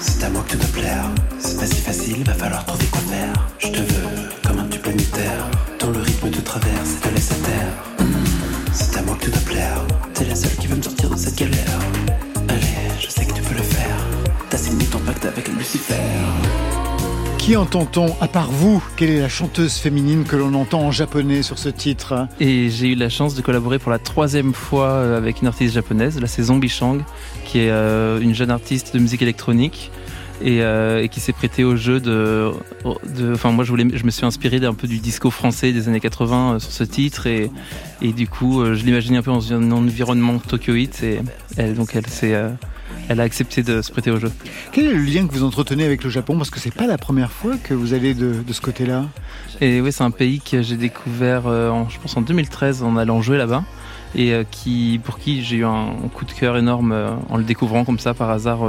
[0.00, 3.00] C'est à moi que tu dois plaire, c'est pas si facile, va falloir trouver quoi
[3.00, 3.32] faire.
[3.58, 5.50] Je te veux comme un tube planétaire,
[5.80, 7.72] dont le rythme te traverse et te laisse à terre.
[8.72, 9.80] C'est à moi que tu dois plaire,
[10.14, 11.78] t'es la seule qui veut me sortir de cette galère.
[12.48, 13.96] Allez, je sais que tu peux le faire.
[14.50, 15.94] T'as signé ton pacte avec Lucifer.
[17.41, 21.41] Qui entend-on, à part vous Quelle est la chanteuse féminine que l'on entend en japonais
[21.41, 25.17] sur ce titre Et j'ai eu la chance de collaborer pour la troisième fois euh,
[25.17, 27.01] avec une artiste japonaise, la c'est Zombie Shang,
[27.43, 29.89] qui est euh, une jeune artiste de musique électronique.
[30.43, 32.51] Et, euh, qui s'est prêté au jeu de,
[33.31, 36.71] enfin moi je me suis inspiré d'un peu du disco français des années 80 sur
[36.71, 37.51] ce titre et,
[38.01, 41.19] du coup je l'imaginais un peu dans un environnement tokyoïde et
[41.57, 42.35] elle, donc elle s'est
[43.09, 44.31] elle a accepté de se prêter au jeu.
[44.71, 46.37] Quel est le lien que vous entretenez avec le Japon?
[46.37, 49.05] Parce que c'est pas la première fois que vous allez de, ce côté-là.
[49.59, 52.97] Et oui, c'est un pays que j'ai découvert, euh, en, je pense en 2013, en
[52.97, 53.63] allant jouer là-bas,
[54.15, 57.43] et euh, qui, pour qui j'ai eu un, coup de cœur énorme euh, en le
[57.43, 58.59] découvrant comme ça par hasard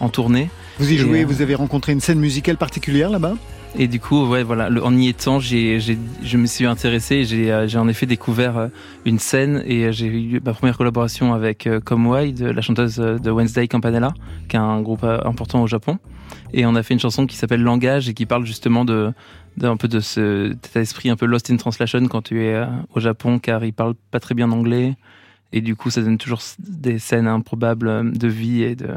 [0.00, 0.50] en tournée.
[0.78, 3.34] Vous y jouez, vous avez rencontré une scène musicale particulière là-bas?
[3.78, 7.24] Et du coup, ouais, voilà, en y étant, j'ai, je me suis intéressé.
[7.24, 8.68] J'ai, euh, j'ai en effet découvert euh,
[9.04, 13.30] une scène et euh, j'ai eu ma première collaboration avec Comme Wide, la chanteuse de
[13.30, 14.12] Wednesday Campanella,
[14.48, 15.98] qui est un groupe important au Japon.
[16.52, 19.12] Et on a fait une chanson qui s'appelle Langage et qui parle justement de,
[19.56, 22.60] d'un peu de ce, cet esprit un peu lost in translation quand tu es
[22.94, 24.96] au Japon, car ils parlent pas très bien anglais.
[25.52, 28.88] Et du coup, ça donne toujours des scènes improbables de vie et de,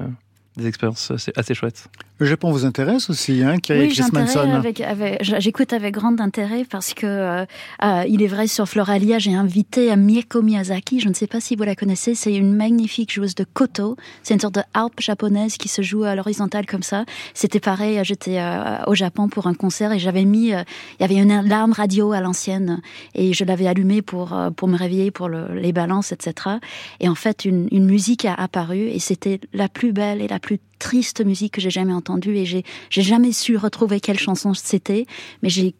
[0.57, 1.89] des expériences assez, chouettes.
[2.19, 3.91] Le Japon vous intéresse aussi, hein, Oui,
[4.37, 7.45] avec, avec, j'écoute avec grand intérêt parce que euh,
[7.83, 10.99] euh, il est vrai sur Floralia, j'ai invité Mieko Miyazaki.
[10.99, 12.13] Je ne sais pas si vous la connaissez.
[12.13, 13.97] C'est une magnifique joueuse de koto.
[14.21, 17.03] C'est une sorte de harpe japonaise qui se joue à l'horizontale comme ça.
[17.33, 17.99] C'était pareil.
[18.03, 20.65] J'étais euh, au Japon pour un concert et j'avais mis, il
[20.99, 22.81] y avait une alarme radio à l'ancienne
[23.15, 26.57] et je l'avais allumée pour pour me réveiller pour les balances, etc.
[26.99, 30.39] Et en fait, une, une musique a apparu et c'était la plus belle et la
[30.43, 35.05] plus triste musique que j'ai jamais entendue et j'ai jamais su retrouver quelle chanson c'était,
[35.41, 35.73] mais j'ai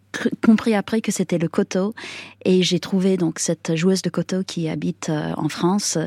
[0.44, 1.94] compris après que c'était le koto
[2.46, 5.98] et j'ai trouvé donc cette joueuse de koto qui habite euh, en France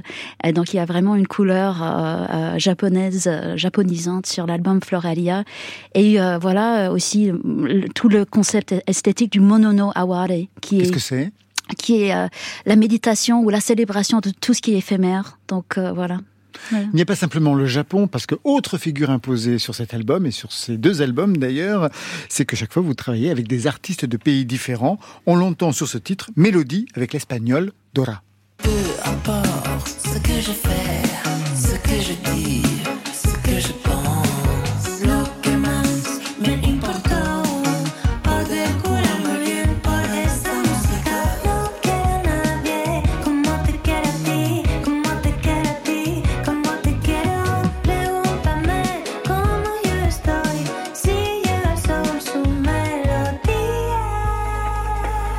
[0.43, 5.45] et donc il y a vraiment une couleur euh, euh, japonaise japonisante sur l'album Floralia
[5.95, 7.31] et voilà aussi
[7.95, 10.29] tout le concept esthétique du monono aware
[10.63, 11.33] qui est Qu'est-ce que c'est?
[11.79, 12.15] qui est
[12.65, 15.39] la méditation ou la célébration de tout ce qui est éphémère.
[15.49, 16.21] Donc voilà.
[16.73, 20.27] Il n'y a pas simplement le Japon, parce que autre figure imposée sur cet album
[20.27, 21.91] et sur ces deux albums d'ailleurs,
[22.29, 24.99] c'est que chaque fois vous travaillez avec des artistes de pays différents.
[25.27, 28.23] On l'entend sur ce titre, Mélodie avec l'espagnol Dora.
[28.59, 28.71] Peu
[29.05, 31.03] importe ce que je fais,
[31.55, 32.63] ce que je dis,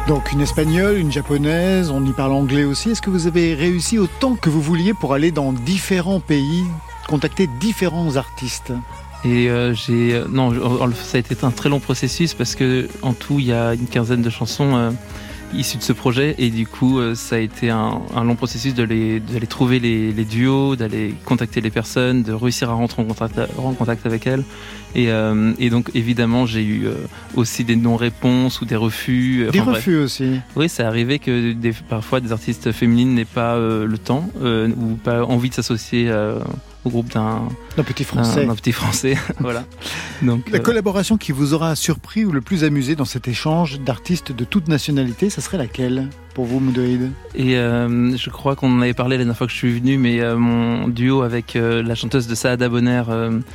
[0.07, 2.91] Donc une espagnole, une japonaise, on y parle anglais aussi.
[2.91, 6.63] Est-ce que vous avez réussi autant que vous vouliez pour aller dans différents pays,
[7.09, 8.71] contacter différents artistes?
[9.25, 10.53] Et euh, j'ai non,
[10.93, 13.87] ça a été un très long processus parce que en tout il y a une
[13.87, 14.77] quinzaine de chansons.
[14.77, 14.91] Euh,
[15.53, 19.21] issus de ce projet et du coup euh, ça a été un, long processus d'aller
[19.47, 24.43] trouver les, duos, d'aller contacter les personnes, de réussir à rentrer en contact avec elles
[24.95, 26.93] et, euh, donc évidemment j'ai eu euh,
[27.35, 29.47] aussi des non-réponses ou des refus.
[29.51, 30.39] Des refus aussi.
[30.55, 35.23] Oui, c'est arrivé que des, parfois des artistes féminines n'aient pas le temps ou pas
[35.23, 36.11] envie de s'associer
[36.85, 38.47] au groupe d'un petit français.
[38.47, 39.65] Un, petit français, voilà.
[40.21, 44.31] Donc la collaboration qui vous aura surpris ou le plus amusé dans cet échange d'artistes
[44.31, 46.09] de toute nationalité, ça serait laquelle?
[46.45, 46.61] Vous,
[47.35, 49.97] Et euh, je crois qu'on en avait parlé la dernière fois que je suis venu,
[49.97, 53.03] mais euh, mon duo avec euh, la chanteuse de Saada Bonner,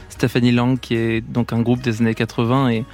[0.09, 2.85] Stephanie Lang, qui est donc un groupe des années 80 et,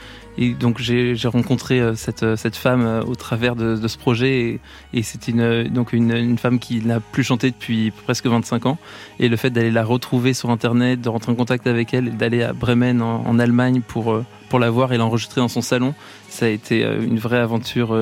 [0.60, 4.60] donc j'ai rencontré cette, femme au travers de, ce projet
[4.94, 8.78] et, c'est une, une, femme qui n'a plus chanté depuis presque 25 ans
[9.18, 12.44] et le fait d'aller la retrouver sur internet, de rentrer en contact avec elle, d'aller
[12.44, 15.92] à Bremen en, en Allemagne pour, pour la voir et l'enregistrer dans son salon,
[16.28, 17.98] ça a été une vraie aventure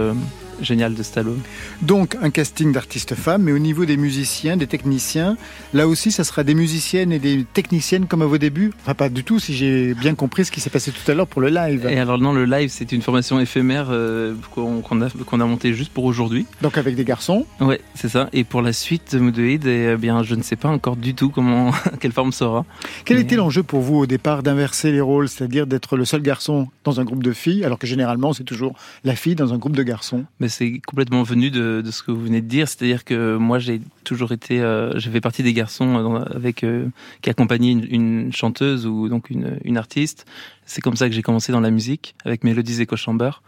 [0.61, 1.40] génial de Stallone.
[1.83, 5.37] Donc un casting d'artistes femmes, mais au niveau des musiciens, des techniciens,
[5.75, 9.09] là aussi ça sera des musiciennes et des techniciennes comme à vos débuts Enfin pas
[9.09, 11.49] du tout si j'ai bien compris ce qui s'est passé tout à l'heure pour le
[11.49, 11.87] live.
[11.90, 15.75] Et alors non, le live c'est une formation éphémère euh, qu'on a, qu'on a montée
[15.75, 16.47] juste pour aujourd'hui.
[16.62, 18.29] Donc avec des garçons Ouais, c'est ça.
[18.33, 21.31] Et pour la suite de Moodhead, eh bien je ne sais pas encore du tout
[21.31, 22.64] comment, quelle forme sera.
[23.05, 26.69] Quel était l'enjeu pour vous au départ d'inverser les rôles, c'est-à-dire d'être le seul garçon
[26.85, 29.77] dans un groupe de filles, alors que généralement c'est toujours la fille dans un groupe
[29.77, 30.25] de garçons?
[30.48, 32.68] C'est complètement venu de, ce que vous venez de dire.
[32.68, 36.88] C'est-à-dire que moi, j'ai toujours été, euh, j'ai fait partie des garçons avec euh,
[37.22, 40.26] qui accompagnaient une, chanteuse ou donc une, artiste.
[40.64, 43.42] C'est comme ça que j'ai commencé dans la musique avec Mélodies Echo Chamber.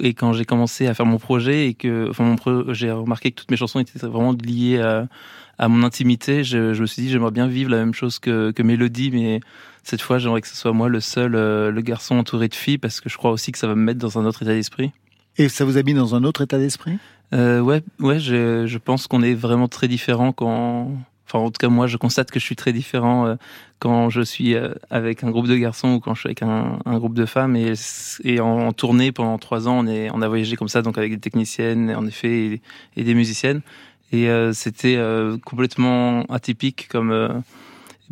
[0.00, 2.36] Et quand j'ai commencé à faire mon projet et que, enfin,
[2.68, 4.80] j'ai remarqué que toutes mes chansons étaient vraiment liées
[5.58, 8.62] à, mon intimité, je, me suis dit j'aimerais bien vivre la même chose que, que
[8.62, 9.40] Mélodie, mais
[9.82, 12.78] cette fois j'aimerais que ce soit moi le seul, euh, le garçon entouré de filles,
[12.78, 14.92] parce que je crois aussi que ça va me mettre dans un autre état d'esprit.
[15.38, 16.98] Et ça vous a mis dans un autre état d'esprit?
[17.32, 20.90] Euh, Ouais, ouais, je, je pense qu'on est vraiment très différents quand.
[21.26, 23.36] Enfin, en tout cas, moi, je constate que je suis très différent euh,
[23.78, 26.78] quand je suis euh, avec un groupe de garçons ou quand je suis avec un,
[26.98, 27.56] groupe de femmes.
[27.56, 27.72] Et,
[28.24, 31.12] et en, tournée pendant trois ans, on, est, on a voyagé comme ça, donc avec
[31.12, 32.62] des techniciennes, en effet, et,
[32.98, 33.62] et des musiciennes.
[34.12, 35.00] Et euh, c'était
[35.42, 37.42] complètement atypique comme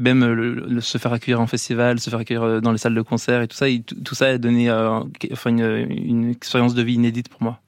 [0.00, 3.48] même se faire accueillir en festival, se faire accueillir dans les salles de concert et
[3.48, 3.66] tout ça,
[4.04, 7.60] tout, ça a donné enfin une, expérience de vie inédite pour moi.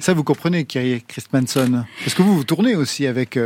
[0.00, 3.38] Ça, vous comprenez, Kyrie Chris Manson Parce que vous, vous tournez aussi avec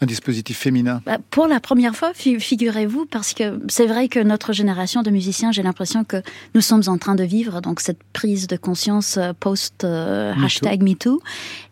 [0.00, 1.02] un dispositif féminin?
[1.06, 5.50] Bah, Pour la première fois, figurez-vous, parce que c'est vrai que notre génération de musiciens,
[5.50, 6.22] j'ai l'impression que
[6.54, 10.34] nous sommes en train de vivre donc cette prise de conscience euh, post euh,
[10.80, 11.20] MeToo.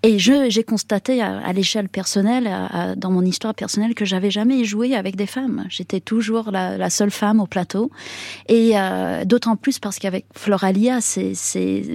[0.02, 2.50] Et j'ai constaté à, l'échelle personnelle,
[2.96, 5.64] dans mon histoire personnelle, que j'avais jamais joué avec des femmes.
[5.68, 7.90] J'étais toujours la, seule femme au plateau.
[8.48, 10.98] Et euh, d'autant plus parce qu'avec Floralia,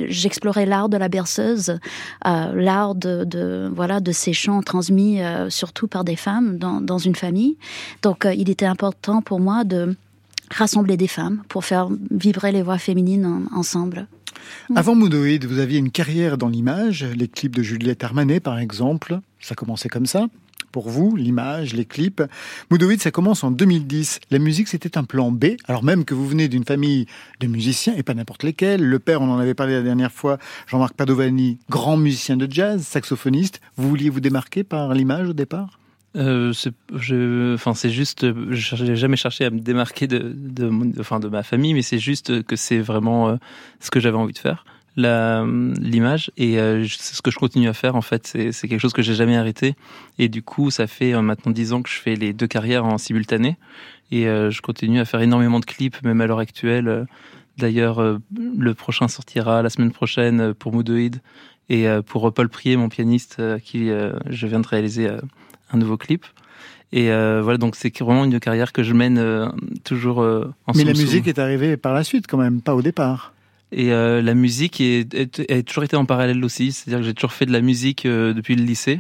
[0.08, 1.78] j'explorais l'art de la berceuse,
[2.24, 7.58] l'art de, de, voilà de ces chants transmis surtout par des femmes dans, une famille.
[8.02, 9.96] Donc euh, il était important pour moi de
[10.52, 14.08] rassembler des femmes pour faire vibrer les voix féminines ensemble.
[14.76, 19.20] Avant Moodoid, vous aviez une carrière dans l'image, les clips de Juliette Armanet par exemple,
[19.40, 20.28] ça commençait comme ça
[20.72, 22.24] pour vous, l'image, les clips.
[22.70, 24.20] Moudovitz, ça commence en 2010.
[24.32, 27.06] La musique, c'était un plan B, alors même que vous venez d'une famille
[27.40, 28.82] de musiciens, et pas n'importe lesquels.
[28.82, 32.82] Le père, on en avait parlé la dernière fois, Jean-Marc Padovani, grand musicien de jazz,
[32.84, 33.62] saxophoniste.
[33.76, 35.81] Vous vouliez vous démarquer par l'image au départ?
[36.18, 36.52] Euh,
[36.94, 41.30] je, enfin, c'est juste, je n'ai jamais cherché à me démarquer de, de, enfin, de
[41.30, 43.36] ma famille, mais c'est juste que c'est vraiment euh,
[43.80, 44.66] ce que j'avais envie de faire,
[44.98, 48.28] l'image, et euh, c'est ce que je continue à faire en fait.
[48.28, 49.76] C'est quelque chose que j'ai jamais arrêté,
[50.20, 52.86] et du coup, ça fait euh, maintenant dix ans que je fais les deux carrières
[52.86, 53.58] en simultané,
[54.12, 57.08] et je continue à faire énormément de clips, même à l'heure actuelle.
[57.58, 61.22] D'ailleurs, le prochain sortira la semaine prochaine pour Moodoid
[61.70, 65.10] et pour Paul Prier, mon pianiste, qui je viens de réaliser
[65.72, 66.26] un nouveau clip.
[66.94, 69.48] Et euh, voilà, donc c'est vraiment une carrière que je mène euh,
[69.84, 72.82] toujours euh, en Mais la musique est arrivée par la suite quand même, pas au
[72.82, 73.34] départ.
[73.74, 75.16] Et la musique est,
[75.50, 78.58] a toujours été en parallèle aussi, c'est-à-dire que j'ai toujours fait de la musique depuis
[78.58, 79.00] le lycée.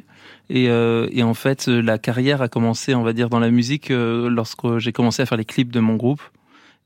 [0.49, 4.77] Et, et, en fait, la carrière a commencé, on va dire, dans la musique lorsque
[4.77, 6.21] j'ai commencé à faire les clips de mon groupe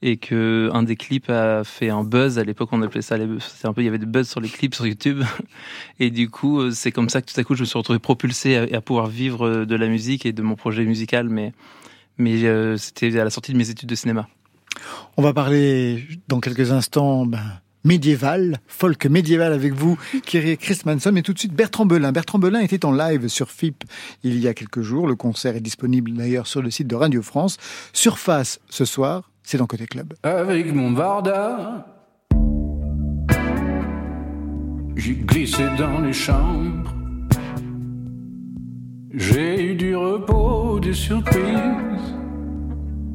[0.02, 3.68] et que un des clips a fait un buzz à l'époque on appelait ça c'est
[3.68, 5.24] un peu il y avait des buzz sur les clips sur YouTube
[6.00, 8.00] et du coup euh, c'est comme ça que tout à coup je me suis retrouvé
[8.00, 11.54] propulsé à, pouvoir vivre euh, de la musique et de mon projet musical mais
[12.18, 14.28] mais euh, c'était à la sortie de mes études de cinéma.
[15.18, 17.42] On va parler dans quelques instants ben,
[17.84, 22.12] médiéval, folk médiéval avec vous, Kiri Chris Manson, mais tout de suite Bertrand Belin.
[22.12, 23.84] Bertrand Belin était en live sur FIP
[24.24, 25.08] il y a quelques jours.
[25.08, 27.58] Le concert est disponible d'ailleurs sur le site de Radio France.
[27.94, 30.14] Surface ce soir, c'est dans Côté Club.
[30.24, 31.86] Avec mon Varda,
[34.96, 36.92] j'ai glissé dans les chambres
[39.14, 42.16] J'ai eu du repos, des surprises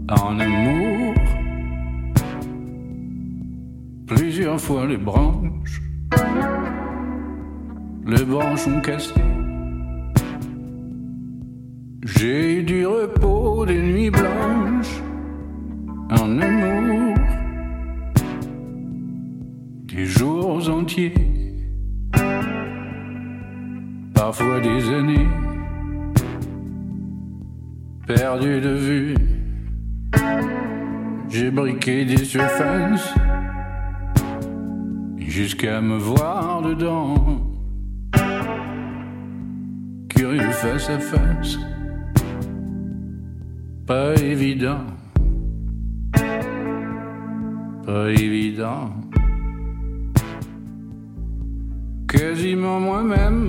[0.08, 1.14] en amour.
[4.06, 5.82] Plusieurs fois les branches,
[8.06, 9.14] les branches ont cassé.
[12.02, 15.02] J'ai eu du repos, des nuits blanches
[16.10, 17.16] en amour.
[19.84, 21.14] Des jours entiers,
[24.14, 25.28] parfois des années
[28.16, 29.14] perdu de vue.
[31.28, 33.14] J'ai briqué des surfaces
[35.16, 37.14] jusqu'à me voir dedans.
[40.08, 41.56] Curieux face à face,
[43.86, 44.84] pas évident,
[47.90, 48.88] pas évident.
[52.06, 53.40] Quasiment moi-même,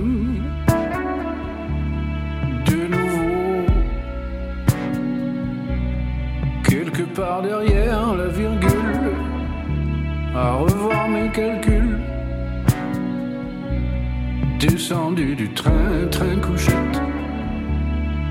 [2.70, 3.66] de nouveau.
[6.68, 9.10] Quelque part derrière la virgule,
[10.34, 11.98] à revoir mes calculs.
[14.58, 16.96] Descendu du train, train couchette,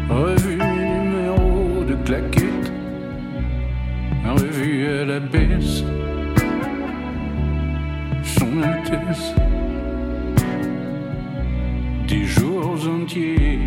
[0.10, 2.51] revu mes numéros de claquettes,
[5.06, 5.84] la baisse,
[8.24, 9.34] son Altesse,
[12.08, 13.60] des jours entiers,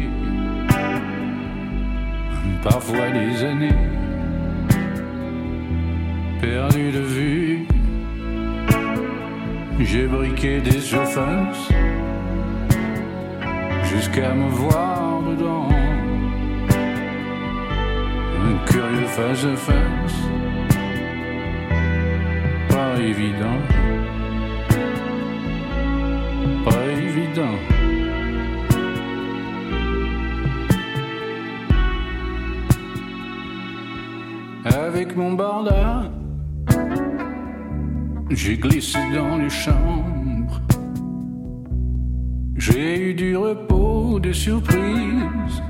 [2.63, 3.95] parfois des années
[6.45, 7.67] perdu de vue.
[9.81, 11.69] J'ai briqué des surfaces
[13.91, 15.69] jusqu'à me voir dedans.
[18.47, 20.19] Un curieux face à face,
[23.05, 23.59] évident,
[26.65, 27.59] pas évident.
[34.65, 36.11] Avec mon barda,
[38.31, 40.61] j'ai glissé dans les chambres.
[42.57, 45.63] J'ai eu du repos, des surprises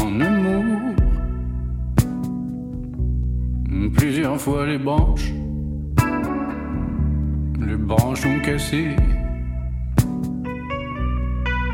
[0.00, 0.94] en amour.
[3.94, 5.32] Plusieurs fois les branches,
[7.66, 8.96] les branches ont cassé.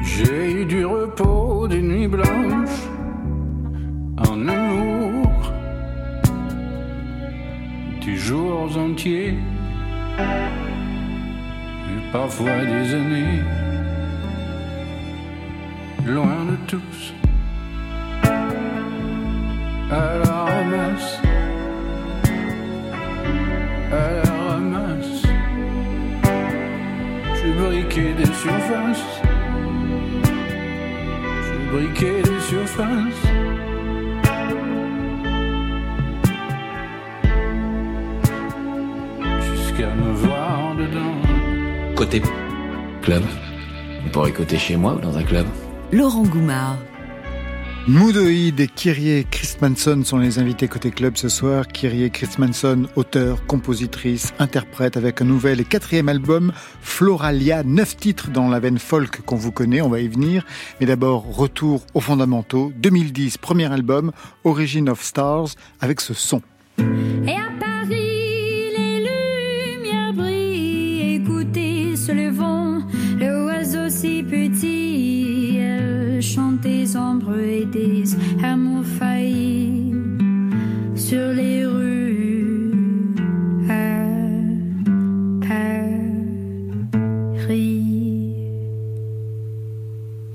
[0.03, 2.83] J'ai eu du repos, des nuits blanches
[4.19, 5.53] en amour.
[8.05, 9.35] Des jours entiers
[11.91, 13.43] et parfois des années,
[16.07, 17.15] loin de tous,
[19.91, 21.18] à la ramasse,
[27.99, 29.05] briqué des surfaces,
[31.43, 33.23] j'ai briqué des surfaces.
[39.51, 41.95] Jusqu'à me voir dedans.
[41.97, 42.23] Côté
[43.03, 43.23] club.
[44.07, 45.47] On pourrait côté chez moi ou dans un club?
[45.93, 46.79] Laurent Goumard.
[47.89, 51.67] Moodoïd et Kyrie Christmanson sont les invités côté club ce soir.
[51.67, 58.51] Kyrie Christmanson, auteur, compositrice, interprète avec un nouvel et quatrième album, Floralia, neuf titres dans
[58.51, 60.45] la veine folk qu'on vous connaît, on va y venir.
[60.81, 62.73] Mais d'abord, retour aux fondamentaux.
[62.77, 64.13] 2010, premier album,
[64.45, 65.49] Origin of Stars,
[65.81, 66.43] avec ce son.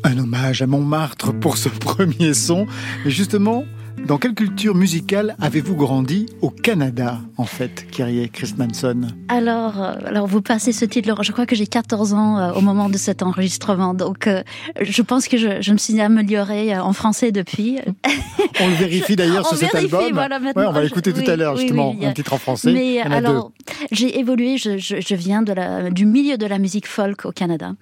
[0.03, 2.67] Un hommage à Montmartre pour ce premier son.
[3.05, 3.65] Mais justement,
[4.07, 10.27] dans quelle culture musicale avez-vous grandi au Canada, en fait, Kyrie Christmanson Alors, euh, alors
[10.27, 11.23] vous passez ce titre.
[11.23, 14.43] Je crois que j'ai 14 ans euh, au moment de cet enregistrement, donc euh,
[14.81, 17.79] je pense que je, je me suis améliorée en français depuis.
[18.59, 20.13] On le vérifie d'ailleurs sur cet vérifie, album.
[20.13, 22.71] voilà, maintenant, Ouais, on va l'écouter tout à l'heure, justement, oui, un titre en français.
[22.73, 23.51] Mais en alors,
[23.91, 24.57] j'ai évolué.
[24.57, 27.73] Je, je, je viens de la, du milieu de la musique folk au Canada,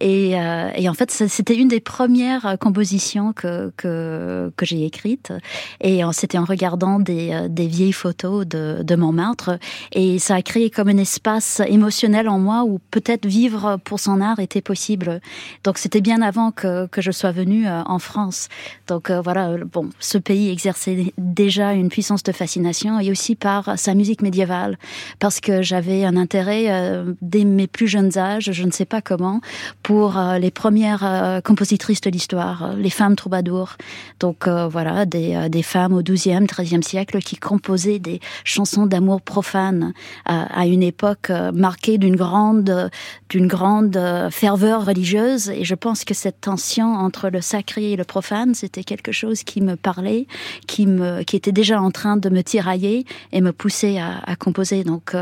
[0.00, 5.32] et, euh, et en fait, c'était une des premières compositions que que, que j'ai écrites.
[5.80, 9.58] Et c'était en regardant des, des vieilles photos de, de Montmartre.
[9.92, 14.20] Et ça a créé comme un espace émotionnel en moi où peut-être vivre pour son
[14.20, 15.20] art était possible.
[15.64, 18.48] Donc c'était bien avant que, que je sois venue en France.
[18.86, 23.94] Donc voilà, bon, ce pays exerçait déjà une puissance de fascination et aussi par sa
[23.94, 24.78] musique médiévale.
[25.18, 29.40] Parce que j'avais un intérêt dès mes plus jeunes âges, je ne sais pas comment,
[29.82, 33.76] pour les premières compositrices de l'histoire, les femmes troubadours.
[34.18, 39.92] Donc voilà, des, des femmes au XIIe, XIIIe siècle qui composaient des chansons d'amour profane
[40.24, 42.90] à, une époque marquée d'une grande,
[43.28, 45.50] d'une grande ferveur religieuse.
[45.50, 49.42] Et je pense que cette tension entre le sacré et le profane, c'était quelque chose
[49.42, 50.26] qui me parlait,
[50.66, 54.84] qui me, qui était déjà en train de me tirailler et me pousser à, composer.
[54.84, 55.14] Donc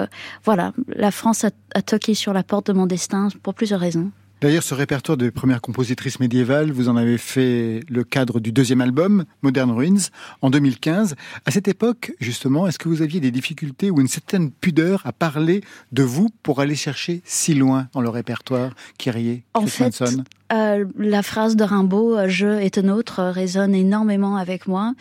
[0.44, 4.10] voilà, la France a toqué sur la porte de mon destin pour plusieurs raisons.
[4.40, 8.80] D'ailleurs, ce répertoire de premières compositrices médiévales, vous en avez fait le cadre du deuxième
[8.80, 10.10] album, Modern Ruins,
[10.42, 11.16] en 2015.
[11.44, 15.12] À cette époque, justement, est-ce que vous aviez des difficultés ou une certaine pudeur à
[15.12, 20.04] parler de vous pour aller chercher si loin dans le répertoire, Kyrie, En fait,
[20.52, 24.94] euh, la phrase de Rimbaud, euh, je est un autre, résonne énormément avec moi.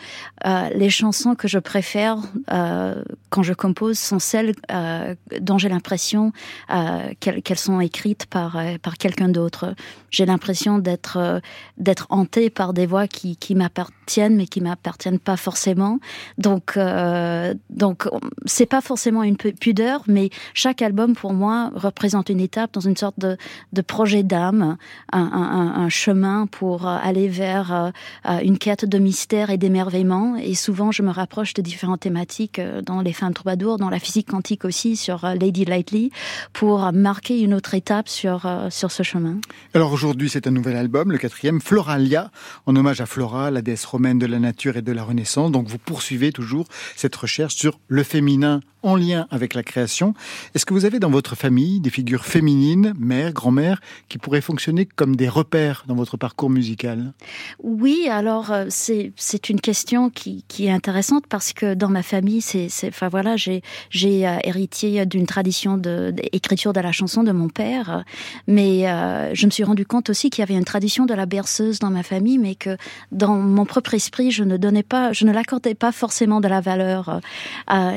[0.46, 2.18] Euh, les chansons que je préfère
[3.30, 4.54] quand je compose sont celles
[5.40, 6.32] dont j'ai l'impression
[7.20, 9.74] qu'elles sont écrites par, par quelqu'un d'autre.
[10.10, 11.40] J'ai l'impression d'être
[11.76, 15.98] d'être hantée par des voix qui, qui m'appartiennent mais qui m'appartiennent pas forcément.
[16.38, 16.78] Donc
[17.70, 18.08] donc
[18.46, 22.96] c'est pas forcément une pudeur, mais chaque album pour moi représente une étape dans une
[22.96, 23.36] sorte de,
[23.72, 24.76] de projet d'âme.
[25.42, 27.90] Un, chemin pour euh, aller vers euh,
[28.26, 30.36] euh, une quête de mystère et d'émerveillement.
[30.36, 34.28] Et souvent, je me rapproche de différentes thématiques dans Les Femmes Troubadours, dans la physique
[34.28, 36.10] quantique aussi, sur Lady Lightly,
[36.52, 39.36] pour marquer une autre étape sur, sur ce chemin.
[39.74, 42.30] Alors aujourd'hui, c'est un nouvel album, le quatrième, Floralia,
[42.66, 45.50] en hommage à Flora, la déesse romaine de la nature et de la Renaissance.
[45.50, 46.66] Donc vous poursuivez toujours
[46.96, 50.14] cette recherche sur le féminin en lien avec la création.
[50.54, 54.86] Est-ce que vous avez dans votre famille des figures féminines, mère, grand-mère, qui pourraient fonctionner
[54.86, 57.12] comme des repères dans votre parcours musical?
[57.62, 62.02] Oui, alors euh, c'est c'est une question qui, qui est intéressante parce que dans ma
[62.02, 67.32] famille, c'est enfin voilà, j'ai j'ai euh, hérité d'une tradition d'écriture de, la chanson de
[67.32, 68.04] mon père,
[68.46, 71.26] mais euh, je me suis rendu compte aussi qu'il y avait une tradition de la
[71.26, 72.76] berceuse dans ma famille, mais que
[73.10, 76.60] dans mon propre esprit, je ne donnais pas, je ne l'accordais pas forcément de la
[76.60, 77.20] valeur,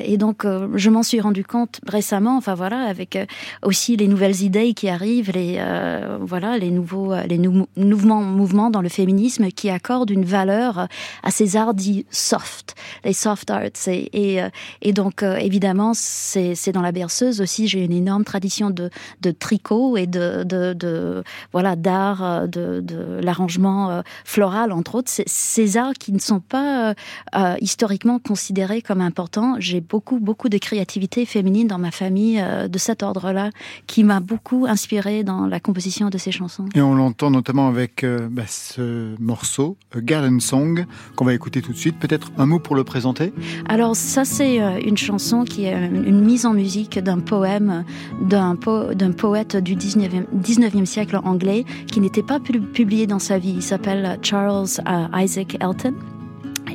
[0.04, 0.46] et donc
[0.76, 3.26] je m'en suis rendu compte récemment, enfin voilà, avec euh,
[3.64, 8.70] aussi les nouvelles idées qui arrivent, les euh, voilà, les nouveaux, les nou mouvements, mouvements
[8.70, 10.88] dans le féminisme qui accordent une valeur
[11.24, 13.62] à ces arts dits soft, les soft arts.
[13.88, 17.68] Et donc évidemment, c'est dans la berceuse aussi.
[17.68, 18.90] J'ai une énorme tradition de,
[19.22, 25.12] de tricot et de, de, de voilà d'art, de, de l'arrangement floral entre autres.
[25.26, 26.94] Ces arts qui ne sont pas
[27.36, 29.56] euh, historiquement considérés comme importants.
[29.60, 33.50] J'ai beaucoup beaucoup de créativité féminine dans ma famille euh, de cet ordre-là
[33.88, 36.66] qui m'a beaucoup inspiré dans la composition de ces chansons.
[36.74, 40.86] Et on l'entend notamment avec euh, bah, ce morceau, Garden Song,
[41.16, 42.00] qu'on va écouter tout de suite.
[42.00, 43.34] Peut-être un mot pour le présenter?
[43.68, 47.84] Alors ça c'est euh, une chanson qui est une mise en musique d'un poème
[48.22, 48.86] d'un po
[49.18, 53.54] poète du 19e, 19e siècle anglais qui n'était pas publié dans sa vie.
[53.58, 54.68] Il s'appelle Charles
[55.14, 55.96] Isaac Elton.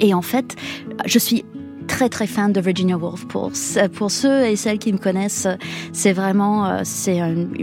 [0.01, 0.57] Et en fait,
[1.07, 1.45] je suis
[1.87, 3.27] très très fan de Virginia Woolf.
[3.27, 3.53] Pour,
[3.95, 5.49] pour ceux et celles qui me connaissent,
[5.93, 7.21] c'est vraiment euh, c'est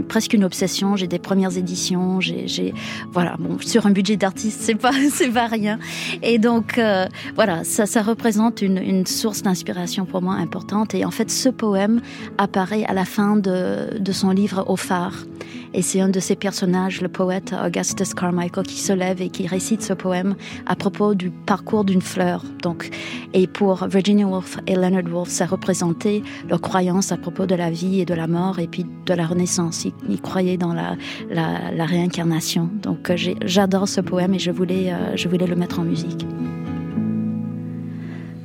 [0.07, 0.95] presque une obsession.
[0.95, 2.73] J'ai des premières éditions, j'ai
[3.11, 5.79] voilà bon sur un budget d'artiste c'est pas c'est pas rien.
[6.21, 10.95] Et donc euh, voilà ça ça représente une, source d'inspiration pour moi importante.
[10.95, 12.01] Et en fait ce poème
[12.37, 15.25] apparaît à la fin de, de son livre Au phare.
[15.73, 19.47] Et c'est un de ces personnages, le poète Augustus Carmichael, qui se lève et qui
[19.47, 22.43] récite ce poème à propos du parcours d'une fleur.
[22.61, 22.89] Donc,
[23.33, 27.71] et pour Virginia Woolf et Leonard Woolf, ça représentait leur croyance à propos de la
[27.71, 29.85] vie et de la mort et puis de la renaissance.
[29.85, 30.95] Ils, croyaient dans la,
[31.29, 32.69] la, réincarnation.
[32.81, 33.11] Donc,
[33.45, 36.25] j'adore ce poème et je voulais, euh, je voulais le mettre en musique.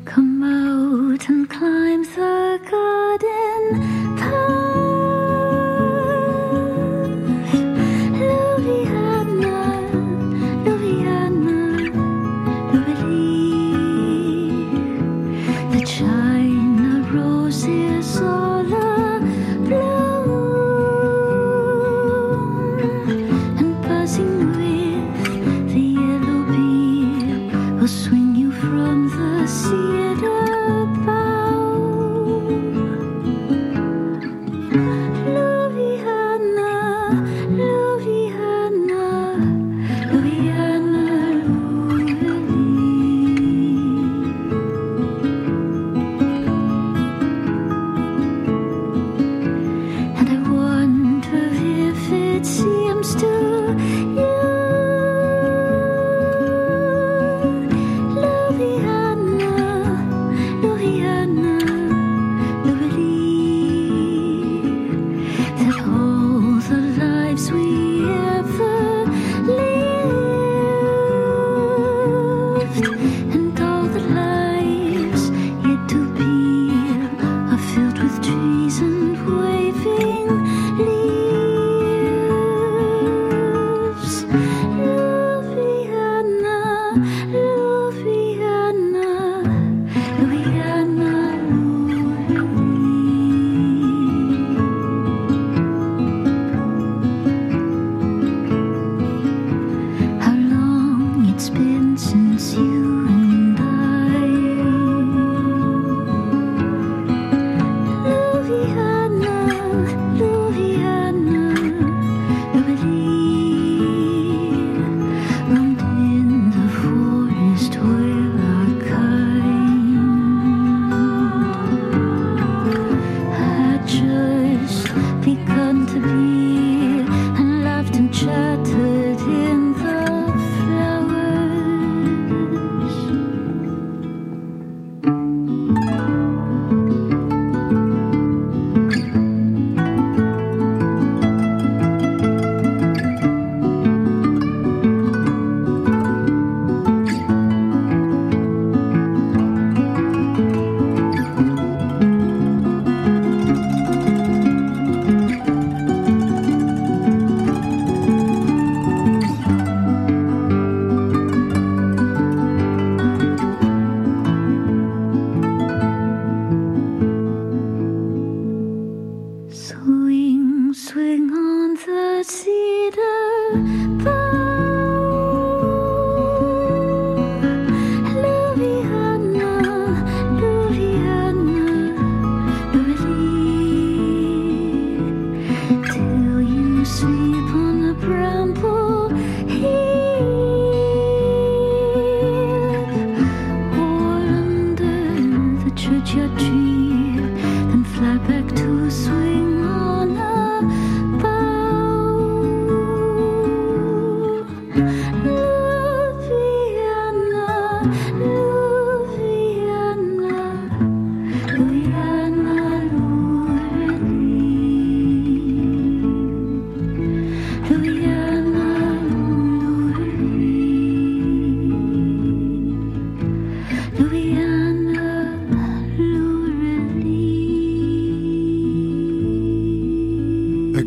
[0.05, 3.29] Come out and climb the garden.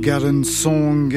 [0.02, 1.14] Garden Song,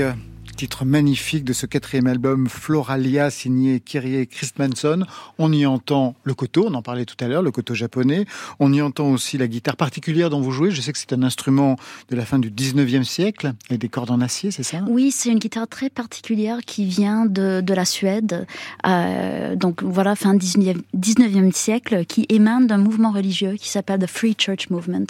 [0.55, 5.05] titre magnifique de ce quatrième album Floralia signé Kyrie Christmanson.
[5.39, 8.25] On y entend le koto, on en parlait tout à l'heure, le koto japonais.
[8.61, 10.71] On y entend aussi la guitare particulière dont vous jouez.
[10.71, 11.77] Je sais que c'est un instrument
[12.11, 14.79] de la fin du 19e siècle et des cordes en acier, c'est ça?
[14.89, 18.47] Oui, c'est une guitare très particulière qui vient de, de la Suède.
[18.87, 24.07] Euh, donc voilà, fin 19e, 19e siècle, qui émane d'un mouvement religieux qui s'appelle the
[24.07, 25.07] Free Church Movement.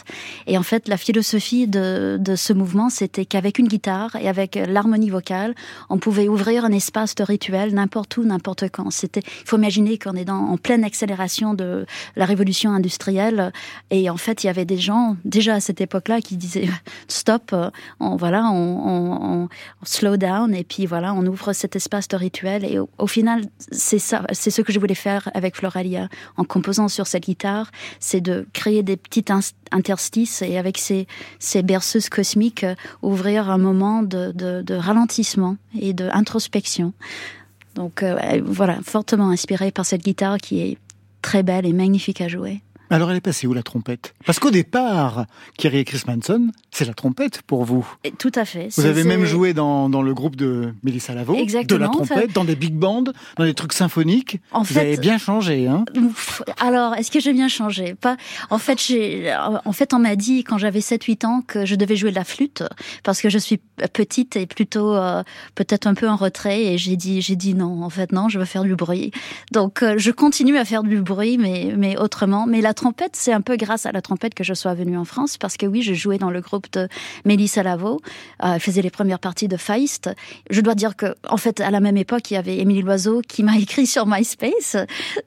[0.47, 4.59] Et en fait, la philosophie de, de ce mouvement, c'était qu'avec une guitare et avec
[4.67, 5.34] l'harmonie vocale,
[5.91, 8.91] on pouvait ouvrir un espace de rituel n'importe où, n'importe quand.
[8.91, 13.53] C'était, il faut imaginer qu'on est dans, en pleine accélération de la révolution industrielle.
[13.91, 16.69] Et en fait, il y avait des gens, déjà à cette époque-là, qui disaient
[17.09, 17.55] stop,
[18.01, 19.49] on, voilà, on,
[19.83, 22.65] slow down et puis voilà, on ouvre cet espace de rituel.
[22.65, 26.89] Et au, final, c'est ça, c'est ce que je voulais faire avec Floralia en composant
[26.89, 27.71] sur cette guitare,
[28.01, 29.31] c'est de créer des petites
[29.71, 31.07] interstices et avec ces,
[31.39, 32.67] ces berceuses cosmiques,
[33.03, 35.24] ouvrir un moment de, de ralentissement
[35.79, 36.93] et de introspection.
[37.75, 40.79] Donc euh, voilà, fortement inspirée par cette guitare qui est
[41.23, 42.63] très belle et magnifique à jouer.
[42.91, 44.15] Alors elle est passée où la trompette?
[44.27, 45.27] Parce qu'au départ,
[45.57, 47.87] Kyrie et Chris Manson, c'est la trompette pour vous.
[48.05, 48.69] Et tout à fait.
[48.77, 52.33] Vous avez même joué dans, dans le groupe de Mélissa Lavo, de la trompette, fait.
[52.33, 53.03] dans des big bands,
[53.37, 54.41] dans des trucs symphoniques.
[54.53, 55.85] En vous fait- avez bien changé, hein?
[56.61, 57.95] Alors, est-ce que j'ai bien changé?
[57.95, 58.17] Pas.
[58.51, 58.75] En fait.
[59.65, 62.25] En fait, on m'a dit quand j'avais 7-8 ans que je devais jouer de la
[62.25, 62.63] flûte
[63.03, 63.61] parce que je suis
[63.93, 65.23] petite et plutôt euh,
[65.55, 66.65] peut-être un peu en retrait.
[66.65, 67.83] Et j'ai dit, j'ai dit non.
[67.83, 69.11] En fait, non, je veux faire du bruit.
[69.53, 72.47] Donc, euh, je continue à faire du bruit, mais mais autrement.
[72.47, 75.05] Mais la trompette, c'est un peu grâce à la trompette que je sois venue en
[75.05, 76.89] France parce que oui, je jouais dans le groupe de
[77.25, 78.01] Mélissa Lavo.
[78.43, 80.11] Euh, elle faisait les premières parties de Feist.
[80.51, 83.23] Je dois dire que, en fait, à la même époque, il y avait Émilie Loiseau
[83.27, 84.77] qui m'a écrit sur MySpace.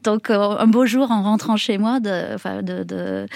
[0.04, 3.28] Donc, euh, un beau jour, en rentrant chez moi, euh,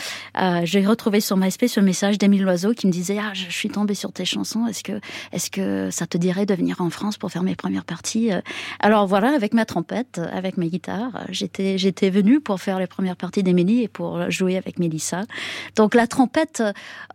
[0.64, 3.95] j'ai retrouvé sur MySpace un message d'Émilie Loiseau qui me disait Ah, je suis tombée
[3.95, 4.68] sur tes chansons.
[4.68, 4.99] Est-ce que,
[5.32, 8.32] est-ce que ça te dirait de venir en France pour faire mes premières parties?
[8.80, 12.88] Alors voilà, avec ma trompette, avec ma guitare, euh, j'étais, j'étais venue pour faire les
[12.88, 15.24] premières parties d'Émilie et pour jouer avec Mélissa.
[15.76, 16.64] Donc la trompette,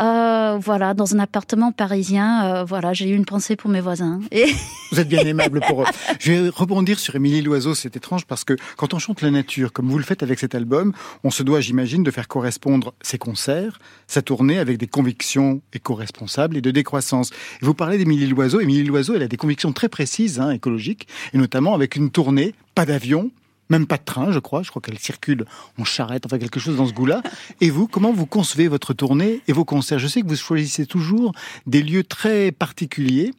[0.03, 4.21] euh, voilà, dans un appartement parisien, euh, voilà, j'ai eu une pensée pour mes voisins.
[4.31, 4.47] Et
[4.93, 5.87] Vous êtes bien aimable pour eux.
[6.21, 9.73] Je vais rebondir sur Émilie Loiseau, c'est étrange parce que quand on chante la nature,
[9.73, 10.93] comme vous le faites avec cet album,
[11.25, 16.57] on se doit, j'imagine, de faire correspondre ses concerts, sa tournée avec des convictions éco-responsables
[16.57, 17.31] et de décroissance.
[17.63, 18.61] Et vous parlez d'Émilie Loiseau.
[18.61, 22.55] Émilie Loiseau, elle a des convictions très précises, hein, écologiques, et notamment avec une tournée,
[22.75, 23.31] pas d'avion,
[23.69, 24.63] même pas de train, je crois.
[24.63, 25.45] Je crois qu'elle circule
[25.79, 27.23] en charrette, enfin quelque chose dans ce goût-là.
[27.61, 29.99] Et vous, comment vous concevez votre tournée et vos concerts?
[29.99, 31.33] Je sais que vous choisissez toujours
[31.67, 33.33] des lieux très particuliers.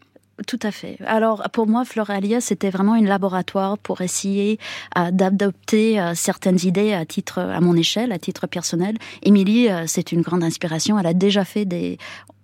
[0.46, 0.98] Tout à fait.
[1.06, 4.60] Alors pour moi, Floralia, c'était vraiment un laboratoire pour essayer
[4.96, 8.98] euh, d'adopter euh, certaines idées à titre, à mon échelle, à titre personnel.
[9.24, 11.00] Émilie, euh, c'est une grande inspiration.
[11.00, 11.98] Elle a déjà fait des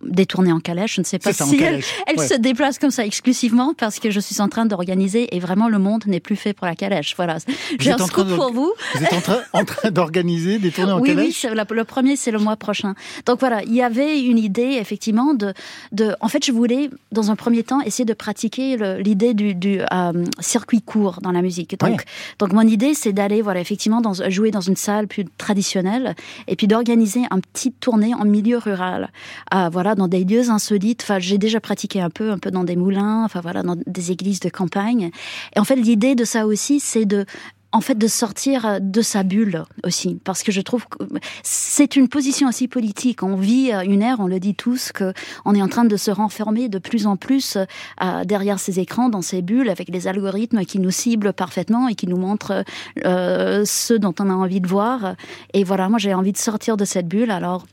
[0.06, 0.95] des tournées en calèche.
[0.95, 2.28] Je ne sais pas C'est ça, si elle, elle Ouais.
[2.28, 5.80] se déplace comme ça exclusivement parce que je suis en train d'organiser et vraiment le
[5.80, 7.14] monde n'est plus fait pour la calèche.
[7.16, 7.38] Voilà.
[7.80, 8.72] J'ai un scoop de- pour vous.
[8.95, 11.66] Vous êtes en train, en train d'organiser des tournées en oui, oui, calèche c'est la-
[11.70, 12.93] le premier, c'est le mois prochain.
[13.26, 15.54] Donc voilà, il y avait une idée, effectivement, de,
[15.91, 16.16] de.
[16.20, 20.26] En fait, je voulais, dans un premier temps, essayer de pratiquer l'idée du, du euh,
[20.39, 21.78] circuit court dans la musique.
[21.80, 21.97] Donc, Ouais.
[22.39, 26.16] donc mon idée, c'est d'aller, voilà, effectivement, dans, jouer dans une salle plus traditionnelle
[26.47, 29.10] et puis d'organiser un petit tournée en milieu rural.
[29.54, 31.03] Euh, voilà, dans des lieux insolites.
[31.03, 34.11] Enfin, j'ai déjà pratiqué un peu, un peu dans des moulins, enfin voilà, dans des
[34.11, 35.11] églises de campagne.
[35.55, 37.25] Et en fait, l'idée de ça aussi, c'est de
[37.73, 41.03] en fait de sortir de sa bulle aussi parce que je trouve que
[41.41, 45.11] c'est une position aussi politique on vit une ère on le dit tous que
[45.43, 49.09] on est en train de se renfermer de plus en plus euh, derrière ces écrans
[49.09, 52.63] dans ces bulles avec des algorithmes qui nous ciblent parfaitement et qui nous montrent
[53.05, 55.15] euh, ce dont on a envie de voir
[55.53, 57.65] et voilà moi j'ai envie de sortir de cette bulle alors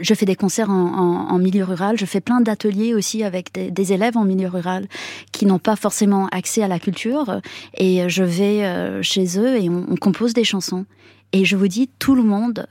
[0.00, 4.16] je fais des concerts en, milieu rural, je fais plein d'ateliers aussi avec des, élèves
[4.16, 4.86] en milieu rural
[5.32, 7.40] qui n'ont pas forcément accès à la culture
[7.74, 10.84] et je vais euh, chez eux et on compose des chansons.
[11.32, 12.66] Et je vous dis, tout le monde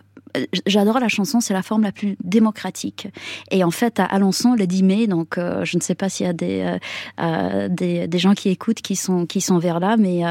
[0.66, 3.08] j'adore la chanson, c'est la forme la plus démocratique.
[3.52, 6.26] Et en fait, à Alençon, le 10 mai, donc euh, je ne sais pas s'il
[6.26, 6.78] y a des, euh,
[7.22, 10.22] euh, des, des gens qui écoutent qui sont qui sont vers là, mais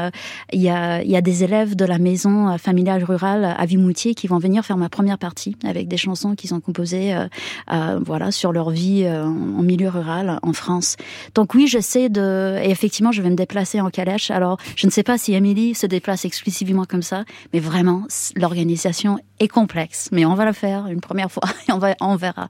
[0.53, 4.15] il y a il y a des élèves de la maison familiale rurale à Vimoutier
[4.15, 7.15] qui vont venir faire ma première partie avec des chansons qui sont composées
[8.05, 10.97] voilà sur leur vie en milieu rural en France.
[11.35, 14.31] Donc oui, j'essaie de et effectivement, je vais me déplacer en calèche.
[14.31, 18.05] Alors, je ne sais pas si Émilie se déplace exclusivement comme ça, mais vraiment
[18.35, 22.15] l'organisation est complexe, mais on va le faire une première fois et on, va, on
[22.15, 22.49] verra.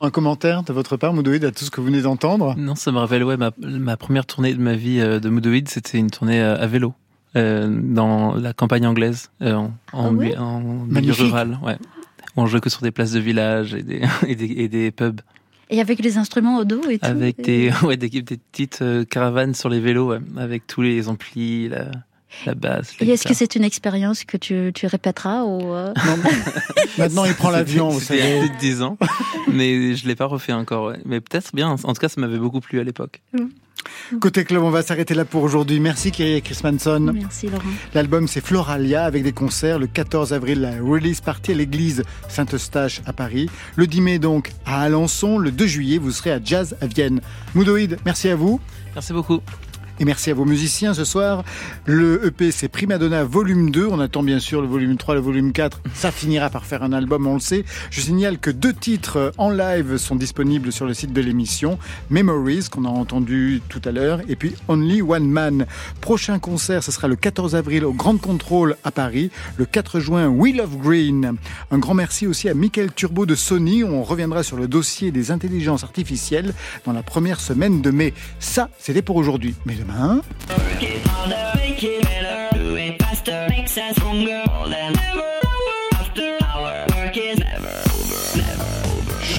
[0.00, 2.54] Un commentaire de votre part, Moudouid, à tout ce que vous venez d'entendre?
[2.56, 5.68] Non, ça me rappelle, ouais, ma, ma, première tournée de ma vie euh, de Moudouid,
[5.68, 6.94] c'était une tournée euh, à vélo.
[7.36, 11.76] Euh, dans la campagne anglaise, euh, en, en, ah en milieu rural, ouais.
[12.36, 15.20] On jouait que sur des places de village et des, et des, et des pubs.
[15.68, 17.06] Et avec les instruments au dos et tout.
[17.06, 21.68] Avec des, ouais, des, des petites caravanes sur les vélos, ouais, avec tous les amplis,
[21.68, 21.86] la,
[22.46, 22.92] la base.
[23.00, 25.92] Et est-ce que c'est une expérience que tu, tu répéteras ou euh
[26.98, 28.20] Maintenant, il prend l'avion, vous savez.
[28.20, 28.98] Il y a 10 ans,
[29.52, 30.86] mais je l'ai pas refait encore.
[30.88, 30.98] Ouais.
[31.04, 31.70] Mais peut-être bien.
[31.70, 33.20] En tout cas, ça m'avait beaucoup plu à l'époque.
[33.32, 33.46] Mm.
[34.20, 35.80] Côté club, on va s'arrêter là pour aujourd'hui.
[35.80, 37.12] Merci Kyrie Chris Manson.
[37.14, 37.62] Merci Laurent.
[37.94, 43.00] L'album c'est Floralia avec des concerts le 14 avril la release party à l'église Saint-Eustache
[43.06, 43.48] à Paris.
[43.76, 45.38] Le 10 mai donc à Alençon.
[45.38, 47.20] Le 2 juillet vous serez à Jazz à Vienne.
[47.54, 48.60] Moudoïd, merci à vous.
[48.94, 49.40] Merci beaucoup.
[50.00, 51.44] Et merci à vos musiciens ce soir.
[51.84, 53.86] Le EP, c'est Primadonna volume 2.
[53.86, 55.82] On attend bien sûr le volume 3, le volume 4.
[55.92, 57.66] Ça finira par faire un album, on le sait.
[57.90, 61.78] Je signale que deux titres en live sont disponibles sur le site de l'émission.
[62.08, 65.66] Memories, qu'on a entendu tout à l'heure, et puis Only One Man.
[66.00, 69.30] Prochain concert, ce sera le 14 avril au Grand Contrôle à Paris.
[69.58, 71.36] Le 4 juin, Wheel of Green.
[71.70, 73.84] Un grand merci aussi à Michael Turbo de Sony.
[73.84, 76.54] On reviendra sur le dossier des intelligences artificielles
[76.86, 78.14] dans la première semaine de mai.
[78.38, 79.54] Ça, c'était pour aujourd'hui.
[79.66, 80.20] Mais Hein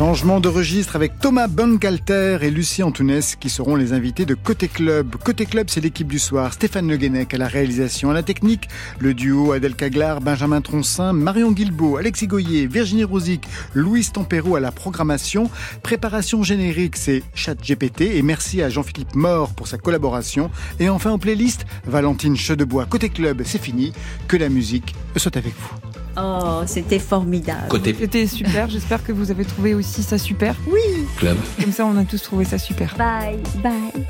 [0.02, 4.68] Changement de registre avec Thomas Bunkalter et Lucie Antounès qui seront les invités de Côté
[4.68, 5.16] Club.
[5.24, 6.54] Côté Club, c'est l'équipe du soir.
[6.54, 11.14] Stéphane Le Guenec à la réalisation, à la technique, le duo Adèle Caglar, Benjamin Troncin,
[11.14, 15.52] Marion Guilbeault, Alexis Goyer, Virginie Rosic, Louise Tempero à la programmation.
[15.84, 20.50] Préparation générique, c'est ChatGPT et merci à Jean-Philippe Mort pour sa collaboration.
[20.80, 22.88] Et enfin en playlist, Valentine Chedebois.
[22.88, 23.94] Côté Club, c'est fini.
[24.28, 25.91] Que la musique soit avec vous.
[26.18, 27.68] Oh, c'était formidable.
[28.00, 28.70] C'était super.
[28.70, 30.56] J'espère que vous avez trouvé aussi ça super.
[30.68, 31.08] Oui.
[31.18, 31.38] Club.
[31.62, 32.96] Comme ça, on a tous trouvé ça super.
[32.98, 34.06] Bye, bye.